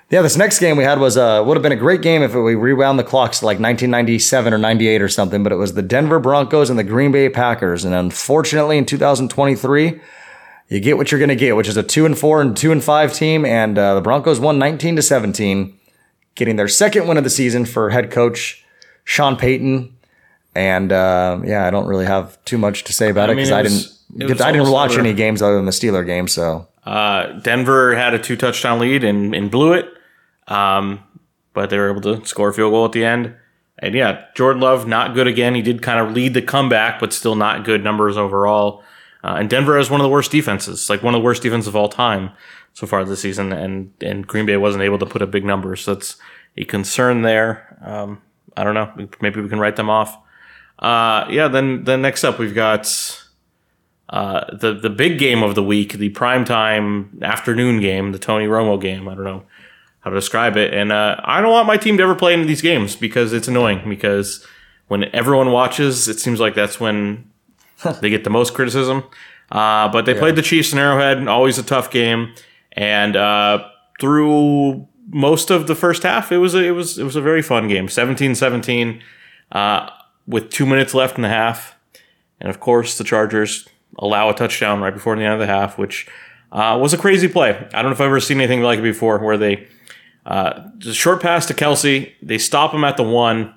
[0.09, 2.35] yeah, this next game we had was uh would have been a great game if
[2.35, 5.43] we rewound the clocks to like 1997 or 98 or something.
[5.43, 10.01] But it was the Denver Broncos and the Green Bay Packers, and unfortunately in 2023
[10.69, 12.73] you get what you're going to get, which is a two and four and two
[12.73, 15.79] and five team, and uh, the Broncos won 19 to 17,
[16.37, 18.65] getting their second win of the season for head coach
[19.05, 19.93] Sean Payton.
[20.55, 23.53] And uh, yeah, I don't really have too much to say about I it because
[23.53, 25.01] I didn't I didn't watch over.
[25.01, 26.29] any games other than the Steeler game.
[26.29, 29.87] So uh, Denver had a two touchdown lead and, and blew it,
[30.47, 31.03] um,
[31.53, 33.35] but they were able to score a field goal at the end.
[33.79, 35.55] And yeah, Jordan Love not good again.
[35.55, 38.83] He did kind of lead the comeback, but still not good numbers overall.
[39.23, 41.69] Uh, and Denver has one of the worst defenses, like one of the worst defenses
[41.69, 42.31] of all time
[42.77, 43.53] so far this season.
[43.53, 46.17] And and Green Bay wasn't able to put up big numbers, so that's
[46.59, 47.79] a concern there.
[47.83, 48.21] Um,
[48.55, 49.09] I don't know.
[49.23, 50.17] Maybe we can write them off.
[50.79, 51.49] Uh, yeah.
[51.49, 52.87] Then then next up we've got
[54.11, 58.79] uh, the the big game of the week, the primetime afternoon game, the Tony Romo
[58.79, 59.09] game.
[59.09, 59.45] I don't know
[60.01, 62.47] how to describe it, and uh, I don't want my team to ever play into
[62.47, 63.89] these games because it's annoying.
[63.89, 64.47] Because
[64.89, 67.31] when everyone watches, it seems like that's when
[68.03, 69.05] they get the most criticism.
[69.51, 72.35] Uh, but they played the Chiefs in Arrowhead, always a tough game,
[72.77, 73.69] and uh,
[74.01, 77.43] through most of the first half, it was a, it was it was a very
[77.43, 79.01] fun game, 17-17,
[79.53, 79.89] uh,
[80.27, 81.75] with two minutes left in the half.
[82.41, 85.79] And of course, the Chargers allow a touchdown right before the end of the half,
[85.79, 86.07] which
[86.53, 87.51] uh, was a crazy play.
[87.51, 89.67] I don't know if I've ever seen anything like it before, where they
[90.27, 93.55] uh, just short pass to Kelce, they stop him at the one,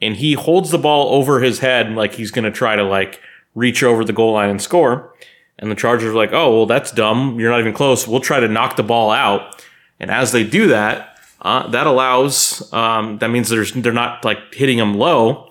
[0.00, 3.20] and he holds the ball over his head like he's going to try to like
[3.54, 5.14] reach over the goal line and score.
[5.62, 7.38] And the Chargers are like, "Oh, well, that's dumb.
[7.38, 8.06] You're not even close.
[8.06, 9.64] We'll try to knock the ball out."
[10.00, 14.52] And as they do that, uh, that allows um, that means there's they're not like
[14.52, 15.48] hitting him low,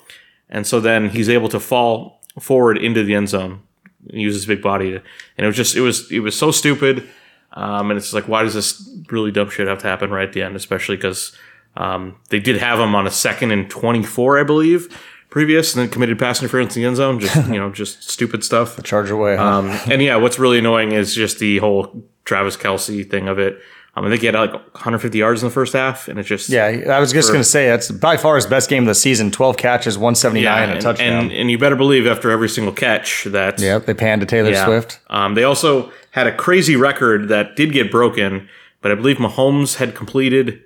[0.50, 3.62] and so then he's able to fall forward into the end zone,
[4.10, 6.52] and use his big body to, and it was just it was it was so
[6.52, 7.08] stupid,
[7.54, 10.34] um, and it's like why does this really dumb shit have to happen right at
[10.34, 11.36] the end, especially because
[11.78, 14.98] um, they did have him on a second and twenty four, I believe,
[15.32, 18.44] previous, and then committed pass interference in the end zone, just you know just stupid
[18.44, 18.82] stuff.
[18.84, 19.36] Charger way.
[19.36, 19.44] huh?
[19.44, 23.60] Um, and yeah, what's really annoying is just the whole Travis Kelce thing of it.
[23.94, 26.48] Um, I think he had like 150 yards in the first half, and it just
[26.48, 28.96] Yeah, I was just going to say that's by far his best game of the
[28.96, 29.32] season.
[29.32, 31.24] Twelve catches, one seventy nine, and a touchdown.
[31.24, 34.52] and and you better believe after every single catch that yeah, they panned to Taylor
[34.52, 34.64] Yeah.
[34.66, 35.00] Swift.
[35.10, 38.48] Um, they also had a crazy record that did get broken,
[38.82, 40.62] but I believe Mahomes had completed.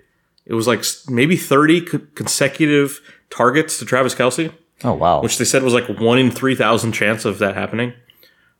[0.45, 1.81] It was like maybe 30
[2.13, 3.01] consecutive
[3.35, 7.25] targets to Travis Kelce, Oh wow, which they said was like one in 3,000 chance
[7.25, 7.93] of that happening.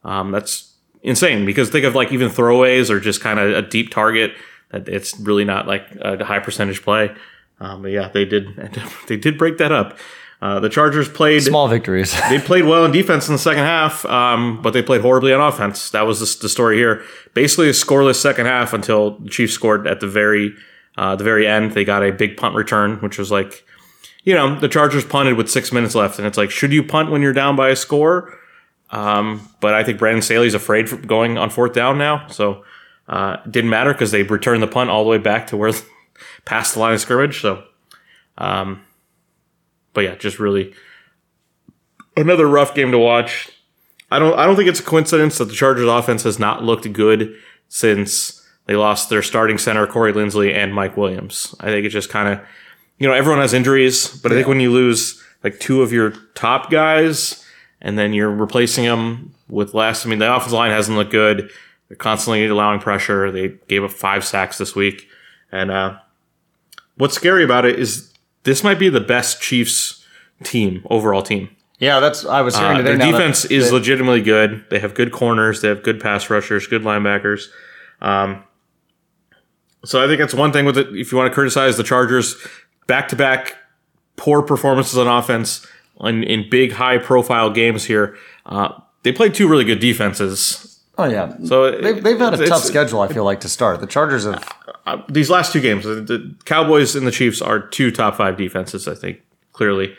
[0.04, 3.92] Um, that's insane because think of like even throwaways or just kind of a deep
[3.92, 4.34] target
[4.72, 7.16] that it's really not like a high percentage play.
[7.60, 8.48] Um, but yeah, they did
[9.08, 9.98] they did break that up.
[10.42, 12.14] Uh, the Chargers played small victories.
[12.30, 15.42] they played well in defense in the second half, um, but they played horribly on
[15.42, 15.90] offense.
[15.92, 17.04] That was the, the story here.
[17.34, 20.54] Basically, a scoreless second half until the Chiefs scored at the very
[20.98, 21.72] uh, the very end.
[21.72, 23.65] They got a big punt return, which was like,
[24.24, 27.12] you know, the Chargers punted with six minutes left, and it's like, should you punt
[27.12, 28.38] when you're down by a score?
[28.92, 32.64] Um, but I think Brandon Staley's afraid going on fourth down now, so
[33.08, 35.72] uh, it didn't matter because they returned the punt all the way back to where
[36.46, 37.42] past the line of scrimmage.
[37.42, 37.64] So,
[38.38, 38.82] um,
[39.94, 40.74] but yeah, just really
[42.18, 43.50] another rough game to watch.
[44.12, 46.92] I don't I don't think it's a coincidence that the Chargers offense has not looked
[46.94, 47.36] good
[47.68, 51.56] since they lost their starting center Corey Linsley and Mike Williams.
[51.60, 52.46] I think it just kind of
[53.00, 56.12] you know everyone has injuries, but I think when you lose like two of your
[56.34, 57.44] top guys
[57.82, 61.50] and then you're replacing them with less, I mean the offensive line hasn't looked good.
[61.88, 63.32] They're constantly allowing pressure.
[63.32, 65.08] They gave up five sacks this week,
[65.52, 65.98] and uh,
[66.98, 68.12] what's scary about it is
[68.44, 70.04] this might be the best Chiefs
[70.44, 71.50] team overall team.
[71.80, 72.96] yeah, that's I was hearing Uh, today.
[72.98, 74.66] their defense is that- legitimately good.
[74.70, 75.62] They have good corners.
[75.62, 77.48] They have good pass rushers, good linebackers.
[78.02, 78.44] Um,
[79.84, 80.88] so I think that's one thing with it.
[80.96, 82.36] If you want to criticize the Chargers,
[82.88, 83.56] back to back
[84.16, 85.66] poor performances on offense
[86.02, 88.18] in, in big high profile games here.
[88.46, 88.70] Uh,
[89.04, 90.80] they played two really good defenses.
[90.98, 93.02] Oh yeah, So they've, they've had a tough schedule.
[93.02, 93.82] I feel like to start.
[93.82, 94.50] The Chargers have.
[94.86, 98.38] uh, these last two games, the, the Cowboys and the Chiefs are two top five
[98.38, 98.88] defenses.
[98.88, 99.20] I think
[99.52, 99.94] clearly,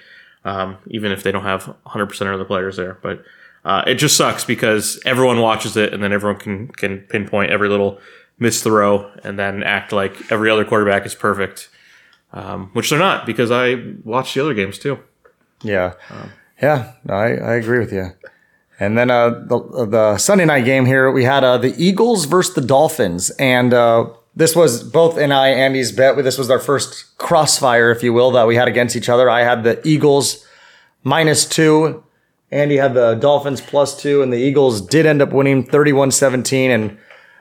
[0.47, 3.23] um, even if they don't have 100 percent of the players there, but
[3.67, 7.69] uh, it just sucks because everyone watches it and then everyone can can pinpoint every
[7.69, 8.01] little
[8.39, 11.69] missed throw and then act like every other quarterback is perfect,
[12.37, 14.99] um, which they're not because I watch the other games too.
[15.63, 15.95] Yeah,
[16.61, 18.13] yeah, I, I agree with you.
[18.79, 22.55] And then uh, the the Sunday night game here, we had uh, the Eagles versus
[22.55, 26.17] the Dolphins, and uh, this was both and I Andy's bet.
[26.17, 29.31] This was our first crossfire, if you will, that we had against each other.
[29.31, 30.47] I had the Eagles
[31.03, 32.05] minus two.
[32.51, 36.71] Andy had the Dolphins plus two, and the Eagles did end up winning 31 17.
[36.71, 36.99] And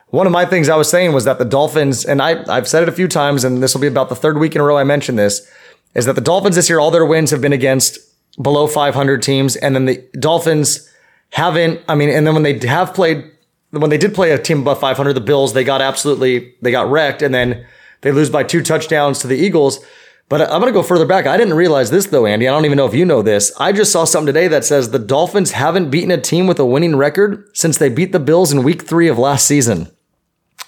[0.10, 2.84] one of my things I was saying was that the Dolphins, and I, I've said
[2.84, 4.78] it a few times, and this will be about the third week in a row
[4.78, 5.50] I mentioned this,
[5.94, 8.00] is that the Dolphins this year, all their wins have been against
[8.42, 9.56] below 500 teams.
[9.56, 10.90] And then the Dolphins
[11.32, 13.32] haven't, I mean, and then when they have played,
[13.72, 16.90] when they did play a team above 500, the Bills, they got absolutely, they got
[16.90, 17.22] wrecked.
[17.22, 17.66] And then
[18.02, 19.84] they lose by two touchdowns to the Eagles.
[20.28, 21.28] But I'm going to go further back.
[21.28, 22.48] I didn't realize this though, Andy.
[22.48, 23.54] I don't even know if you know this.
[23.60, 26.66] I just saw something today that says the Dolphins haven't beaten a team with a
[26.66, 29.95] winning record since they beat the Bills in week three of last season.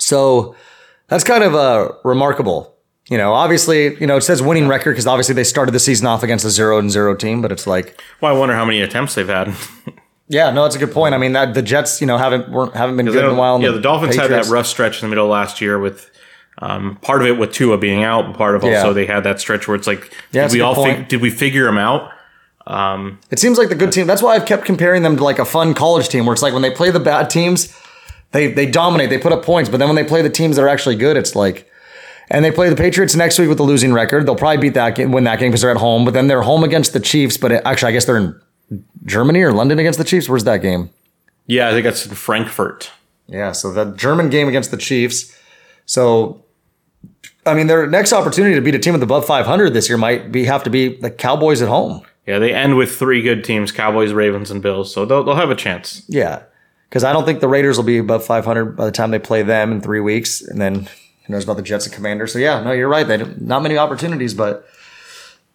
[0.08, 0.56] So
[1.08, 2.74] that's kind of uh, remarkable.
[3.10, 6.08] You know, obviously, you know, it says winning record because obviously they started the season
[6.08, 8.82] off against a zero and zero team, but it's like, Well, I wonder how many
[8.82, 9.54] attempts they've had.
[10.30, 11.14] yeah, no, that's a good point.
[11.14, 13.56] I mean, that the Jets, you know, haven't weren't, haven't been good in a while.
[13.56, 15.78] and yeah, the Dolphins had Patriots- that rough stretch in the middle of last year
[15.80, 16.10] with
[16.60, 18.94] um, part of it with Tua being out, and part of also Yeah.
[18.94, 20.98] they had that stretch where it's like, Yeah, did we a good all point.
[21.00, 22.12] fig- did we figure him out?
[23.32, 24.08] It seems like the good team.
[24.08, 26.54] That's why I've kept comparing them to like a fun college team, where it's like
[26.54, 27.74] when they play the bad teams,
[28.38, 30.62] they they dominate, they put up points, but then when they play the teams that
[30.64, 31.70] are actually good, it's like.
[32.30, 34.26] And they play the Patriots next week with a losing record.
[34.26, 36.04] They'll probably beat that game, win that game because they're at home.
[36.04, 37.38] But then they're home against the Chiefs.
[37.38, 38.38] But it, actually, I guess they're in
[39.06, 40.28] Germany or London against the Chiefs.
[40.28, 40.90] Where's that game?
[41.46, 42.92] Yeah, I think that's in Frankfurt.
[43.28, 45.38] Yeah, so the German game against the Chiefs.
[45.86, 46.44] So,
[47.46, 50.30] I mean, their next opportunity to beat a team with above 500 this year might
[50.30, 52.06] be have to be the Cowboys at home.
[52.26, 54.94] Yeah, they end with three good teams: Cowboys, Ravens, and Bills.
[54.94, 56.04] So they'll they'll have a chance.
[56.10, 56.44] Yeah,
[56.90, 59.44] because I don't think the Raiders will be above 500 by the time they play
[59.44, 60.88] them in three weeks, and then
[61.26, 62.34] who knows about the Jets and Commanders.
[62.34, 63.08] So yeah, no, you're right.
[63.08, 64.68] They not many opportunities, but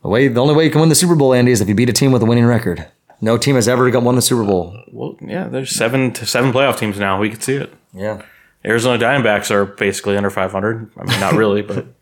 [0.03, 1.75] the way the only way you can win the Super Bowl, Andy, is if you
[1.75, 2.89] beat a team with a winning record.
[3.21, 4.77] No team has ever won the Super Bowl.
[4.91, 7.21] Well, yeah, there's seven to seven playoff teams now.
[7.21, 7.73] We can see it.
[7.95, 8.23] Yeah.
[8.65, 10.91] Arizona Diamondbacks are basically under 500.
[10.97, 11.87] I mean, not really, but.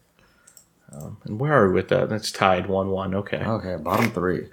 [0.92, 2.08] Um, and where are we with that?
[2.08, 3.14] That's tied one-one.
[3.14, 3.36] Okay.
[3.36, 4.48] Okay, bottom three.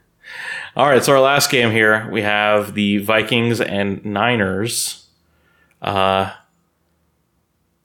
[0.76, 5.08] All right, so our last game here, we have the Vikings and Niners.
[5.82, 6.34] Uh,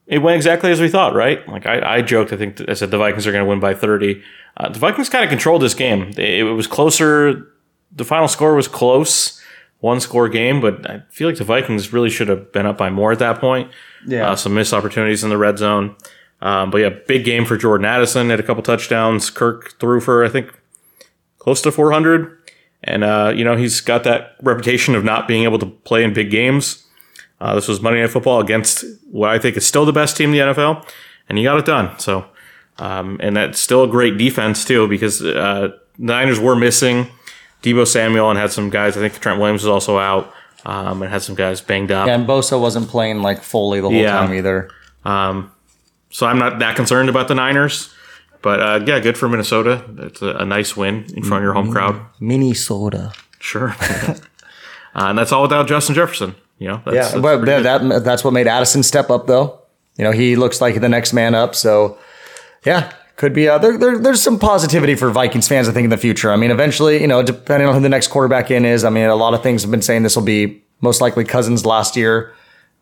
[0.06, 1.46] it went exactly as we thought, right?
[1.48, 3.74] Like I, I joked, I think I said the Vikings are going to win by
[3.74, 4.22] 30.
[4.56, 6.10] Uh, the Vikings kind of controlled this game.
[6.18, 7.48] It, it was closer.
[7.92, 9.40] The final score was close,
[9.80, 12.90] one score game, but I feel like the Vikings really should have been up by
[12.90, 13.70] more at that point.
[14.06, 14.30] Yeah.
[14.30, 15.96] Uh, some missed opportunities in the red zone.
[16.42, 18.28] Um, but yeah, big game for Jordan Addison.
[18.28, 19.30] Had a couple touchdowns.
[19.30, 20.52] Kirk threw for I think
[21.42, 22.38] close to 400,
[22.84, 26.12] and uh, you know he's got that reputation of not being able to play in
[26.14, 26.86] big games.
[27.40, 30.32] Uh, this was Monday Night Football against what I think is still the best team
[30.32, 30.86] in the NFL,
[31.28, 31.98] and he got it done.
[31.98, 32.24] So,
[32.78, 37.08] um, and that's still a great defense too because uh, the Niners were missing
[37.62, 38.96] Deebo Samuel and had some guys.
[38.96, 40.32] I think Trent Williams was also out
[40.64, 42.06] um, and had some guys banged up.
[42.06, 44.12] And Bosa wasn't playing like fully the whole Yeah.
[44.12, 44.70] time either.
[45.04, 47.92] So I'm not that concerned about the Niners.
[48.42, 49.84] But uh, yeah, good for Minnesota.
[49.98, 52.00] It's a, a nice win in front of your home crowd.
[52.20, 53.12] Minnesota.
[53.38, 53.74] Sure.
[53.80, 54.16] uh,
[54.94, 56.34] and that's all without Justin Jefferson.
[56.58, 59.60] You know, that's, Yeah, that's but that, that, that's what made Addison step up, though.
[59.96, 61.54] You know, he looks like the next man up.
[61.54, 61.98] So,
[62.64, 63.48] yeah, could be.
[63.48, 66.32] Uh, there, there, there's some positivity for Vikings fans, I think, in the future.
[66.32, 68.84] I mean, eventually, you know, depending on who the next quarterback in is.
[68.84, 71.66] I mean, a lot of things have been saying this will be most likely Cousins
[71.66, 72.32] last year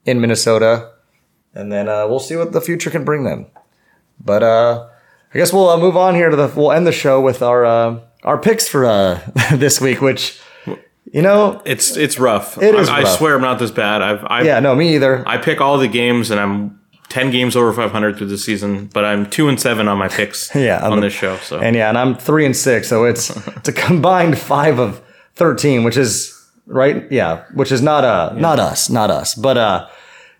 [0.04, 0.92] in Minnesota,
[1.54, 3.46] and then uh, we'll see what the future can bring them.
[4.22, 4.88] But uh,
[5.34, 6.52] I guess we'll uh, move on here to the.
[6.54, 9.20] We'll end the show with our uh, our picks for uh,
[9.54, 10.40] this week, which.
[11.12, 12.56] You know, it's it's rough.
[12.62, 13.18] It is I, I rough.
[13.18, 14.00] swear I'm not this bad.
[14.00, 15.26] I've I, yeah, no, me either.
[15.26, 16.78] I pick all the games and I'm
[17.08, 20.54] ten games over 500 through the season, but I'm two and seven on my picks.
[20.54, 21.36] Yeah, on I'm- this show.
[21.38, 25.02] So And yeah, and I'm three and six, so it's it's a combined five of
[25.34, 26.32] thirteen, which is
[26.66, 27.10] right.
[27.10, 29.34] Yeah, which is not uh not us, not us.
[29.34, 29.88] But uh,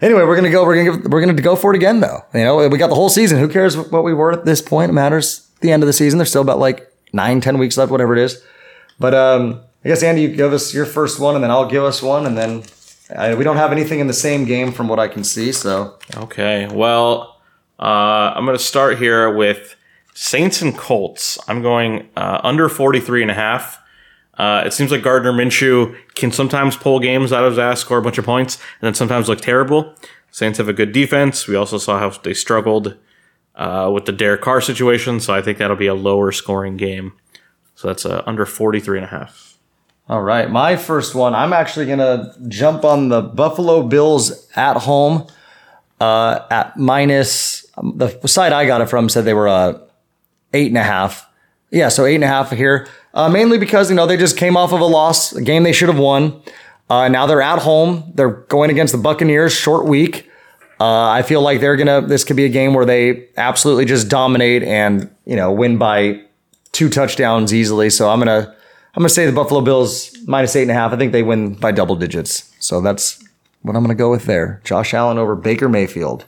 [0.01, 0.64] anyway, we're gonna go.
[0.64, 2.24] We're gonna give, we're gonna go for it again, though.
[2.34, 3.38] You know, we got the whole season.
[3.38, 4.90] Who cares what we were at this point?
[4.90, 5.48] It matters.
[5.61, 6.18] The end of the season.
[6.18, 8.42] There's still about like nine, ten weeks left, whatever it is.
[8.98, 11.84] But um, I guess Andy, you give us your first one, and then I'll give
[11.84, 12.62] us one, and then.
[13.16, 15.98] I, we don't have anything in the same game from what I can see, so
[16.16, 17.40] Okay, well,
[17.80, 19.74] uh, I'm to start here with
[20.14, 21.38] Saints and Colts.
[21.48, 23.78] I'm going uh, under 43 and a half.
[24.41, 27.99] Uh, it seems like Gardner Minshew can sometimes pull games out of his ass, score
[27.99, 29.95] a bunch of points, and then sometimes look terrible.
[30.30, 31.47] Saints have a good defense.
[31.47, 32.97] We also saw how they struggled
[33.55, 37.12] uh, with the Derek Carr situation, so I think that'll be a lower scoring game.
[37.74, 39.59] So that's uh, under 43 and a half.
[40.09, 41.34] All right, my first one.
[41.34, 45.26] I'm actually gonna jump on the Buffalo Bills at home
[46.01, 47.66] uh, at minus.
[47.76, 49.78] um, The site I got it from said they were uh,
[50.55, 51.28] eight and a half.
[51.70, 52.88] Yeah, so eight and a half here.
[53.12, 55.72] Uh, mainly because you know they just came off of a loss, a game they
[55.72, 56.42] should have won.
[56.88, 58.12] Uh, now they're at home.
[58.14, 59.52] They're going against the Buccaneers.
[59.52, 60.28] Short week.
[60.80, 62.00] Uh, I feel like they're gonna.
[62.00, 66.20] This could be a game where they absolutely just dominate and you know win by
[66.72, 67.90] two touchdowns easily.
[67.90, 68.54] So I'm gonna
[68.94, 70.92] I'm gonna say the Buffalo Bills minus eight and a half.
[70.92, 72.52] I think they win by double digits.
[72.61, 73.22] So that's
[73.62, 74.61] what I'm gonna go with there.
[74.64, 76.24] Josh Allen over Baker Mayfield.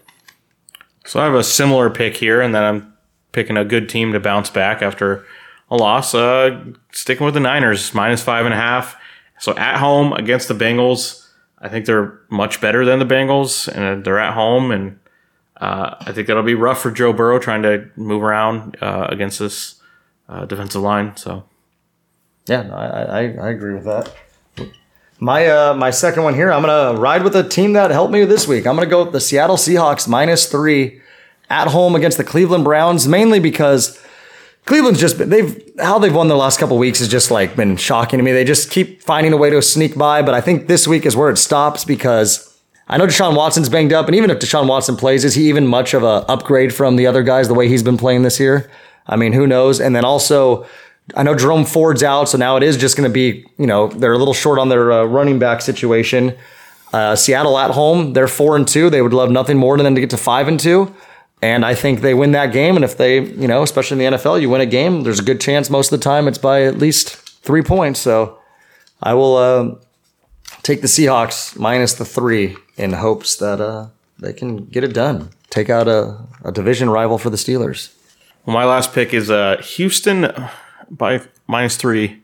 [1.04, 2.92] So I have a similar pick here, and then I'm
[3.32, 5.24] picking a good team to bounce back after
[5.72, 6.14] a loss.
[6.14, 8.96] Uh, sticking with the Niners, minus five and a half.
[9.40, 11.26] So at home against the Bengals,
[11.58, 15.00] I think they're much better than the Bengals, and they're at home, and
[15.56, 19.38] uh, I think that'll be rough for Joe Burrow trying to move around uh, against
[19.38, 19.80] this
[20.28, 21.16] uh, defensive line.
[21.16, 21.44] So
[22.46, 24.12] Yeah, no, I, I I agree with that.
[25.18, 28.24] My uh my second one here, I'm gonna ride with a team that helped me
[28.24, 28.66] this week.
[28.66, 31.00] I'm gonna go with the Seattle Seahawks minus three
[31.48, 34.02] at home against the Cleveland Browns, mainly because
[34.64, 37.76] Cleveland's just been, they've how they've won the last couple weeks has just like been
[37.76, 38.32] shocking to me.
[38.32, 41.16] They just keep finding a way to sneak by, but I think this week is
[41.16, 42.48] where it stops because
[42.88, 45.66] I know Deshaun Watson's banged up, and even if Deshaun Watson plays, is he even
[45.66, 48.70] much of a upgrade from the other guys the way he's been playing this year?
[49.06, 49.80] I mean, who knows?
[49.80, 50.66] And then also,
[51.16, 53.88] I know Jerome Ford's out, so now it is just going to be, you know,
[53.88, 56.36] they're a little short on their uh, running back situation.
[56.92, 58.90] Uh, Seattle at home, they're four and two.
[58.90, 60.94] They would love nothing more than to get to five and two.
[61.42, 62.76] And I think they win that game.
[62.76, 65.24] And if they, you know, especially in the NFL, you win a game, there's a
[65.24, 68.00] good chance most of the time it's by at least three points.
[68.00, 68.38] So
[69.02, 69.74] I will uh,
[70.62, 73.88] take the Seahawks minus the three in hopes that uh,
[74.20, 75.30] they can get it done.
[75.50, 77.92] Take out a, a division rival for the Steelers.
[78.46, 80.32] Well, my last pick is uh, Houston
[80.90, 82.22] by minus three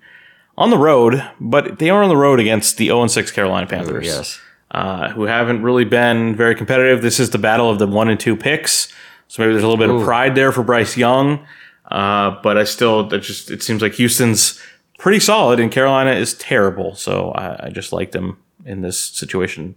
[0.57, 4.07] on the road, but they are on the road against the 0 6 Carolina Panthers.
[4.07, 4.41] Yes.
[4.71, 7.01] Uh, who haven't really been very competitive.
[7.01, 8.93] This is the battle of the one and two picks.
[9.29, 11.47] So maybe there's a little bit of pride there for Bryce Young.
[11.91, 14.61] Uh, but I still, that just, it seems like Houston's
[14.99, 16.95] pretty solid and Carolina is terrible.
[16.95, 19.77] So I, I just like them in this situation,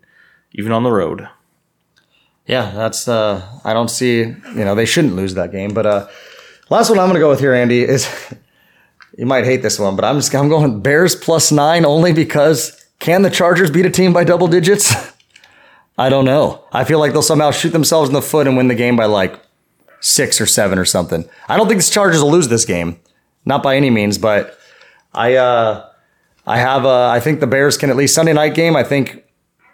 [0.53, 1.27] even on the road.
[2.47, 4.35] Yeah, that's uh I don't see, you
[4.65, 6.07] know, they shouldn't lose that game, but uh
[6.69, 8.09] last one I'm going to go with here Andy is
[9.17, 12.83] you might hate this one, but I'm just I'm going Bears plus 9 only because
[12.99, 14.93] can the Chargers beat a team by double digits?
[16.01, 16.63] I don't know.
[16.71, 19.05] I feel like they'll somehow shoot themselves in the foot and win the game by
[19.05, 19.39] like
[19.99, 21.29] 6 or 7 or something.
[21.47, 22.99] I don't think the Chargers will lose this game.
[23.45, 24.57] Not by any means, but
[25.13, 25.87] I uh
[26.47, 29.23] I have uh I think the Bears can at least Sunday night game, I think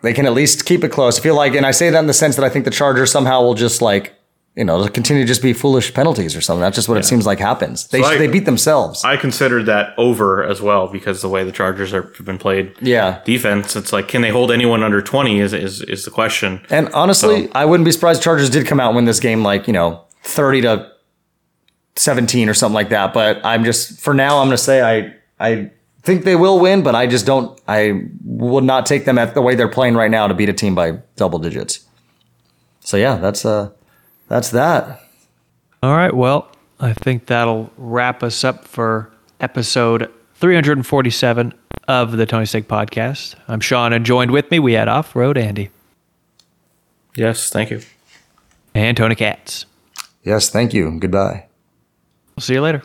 [0.02, 1.18] they can at least keep it close.
[1.18, 3.10] I feel like, and I say that in the sense that I think the Chargers
[3.10, 4.14] somehow will just like,
[4.58, 6.62] you know, to continue to just be foolish penalties or something.
[6.62, 7.88] That's just what it seems like happens.
[7.90, 9.04] They So I- they beat themselves.
[9.06, 12.74] I considered that over as well because the way the Chargers are, have been played.
[12.82, 13.22] Yeah.
[13.24, 16.62] Defense, it's like, can they hold anyone under 20 is, is, is the question.
[16.72, 19.44] and honestly, So- I wouldn't be surprised Chargers did come out and win this game
[19.44, 20.92] like, you know, 30 to
[21.96, 23.14] 17 or something like that.
[23.14, 25.72] But I'm just for now I'm gonna say I I
[26.04, 29.42] think they will win, but I just don't I would not take them at the
[29.42, 31.86] way they're playing right now to beat a team by double digits.
[32.82, 33.70] So yeah, that's uh
[34.28, 35.02] that's that.
[35.84, 36.14] All right.
[36.14, 36.50] Well,
[36.80, 41.54] I think that'll wrap us up for episode 347
[41.88, 43.36] of the Tony Steak Podcast.
[43.48, 45.70] I'm Sean, and joined with me, we had Off Road Andy
[47.16, 47.82] Yes, thank you.
[48.76, 49.66] and Tony Katz.
[50.24, 51.00] Yes, thank you.
[51.00, 51.46] Goodbye.
[52.36, 52.84] We'll see you later.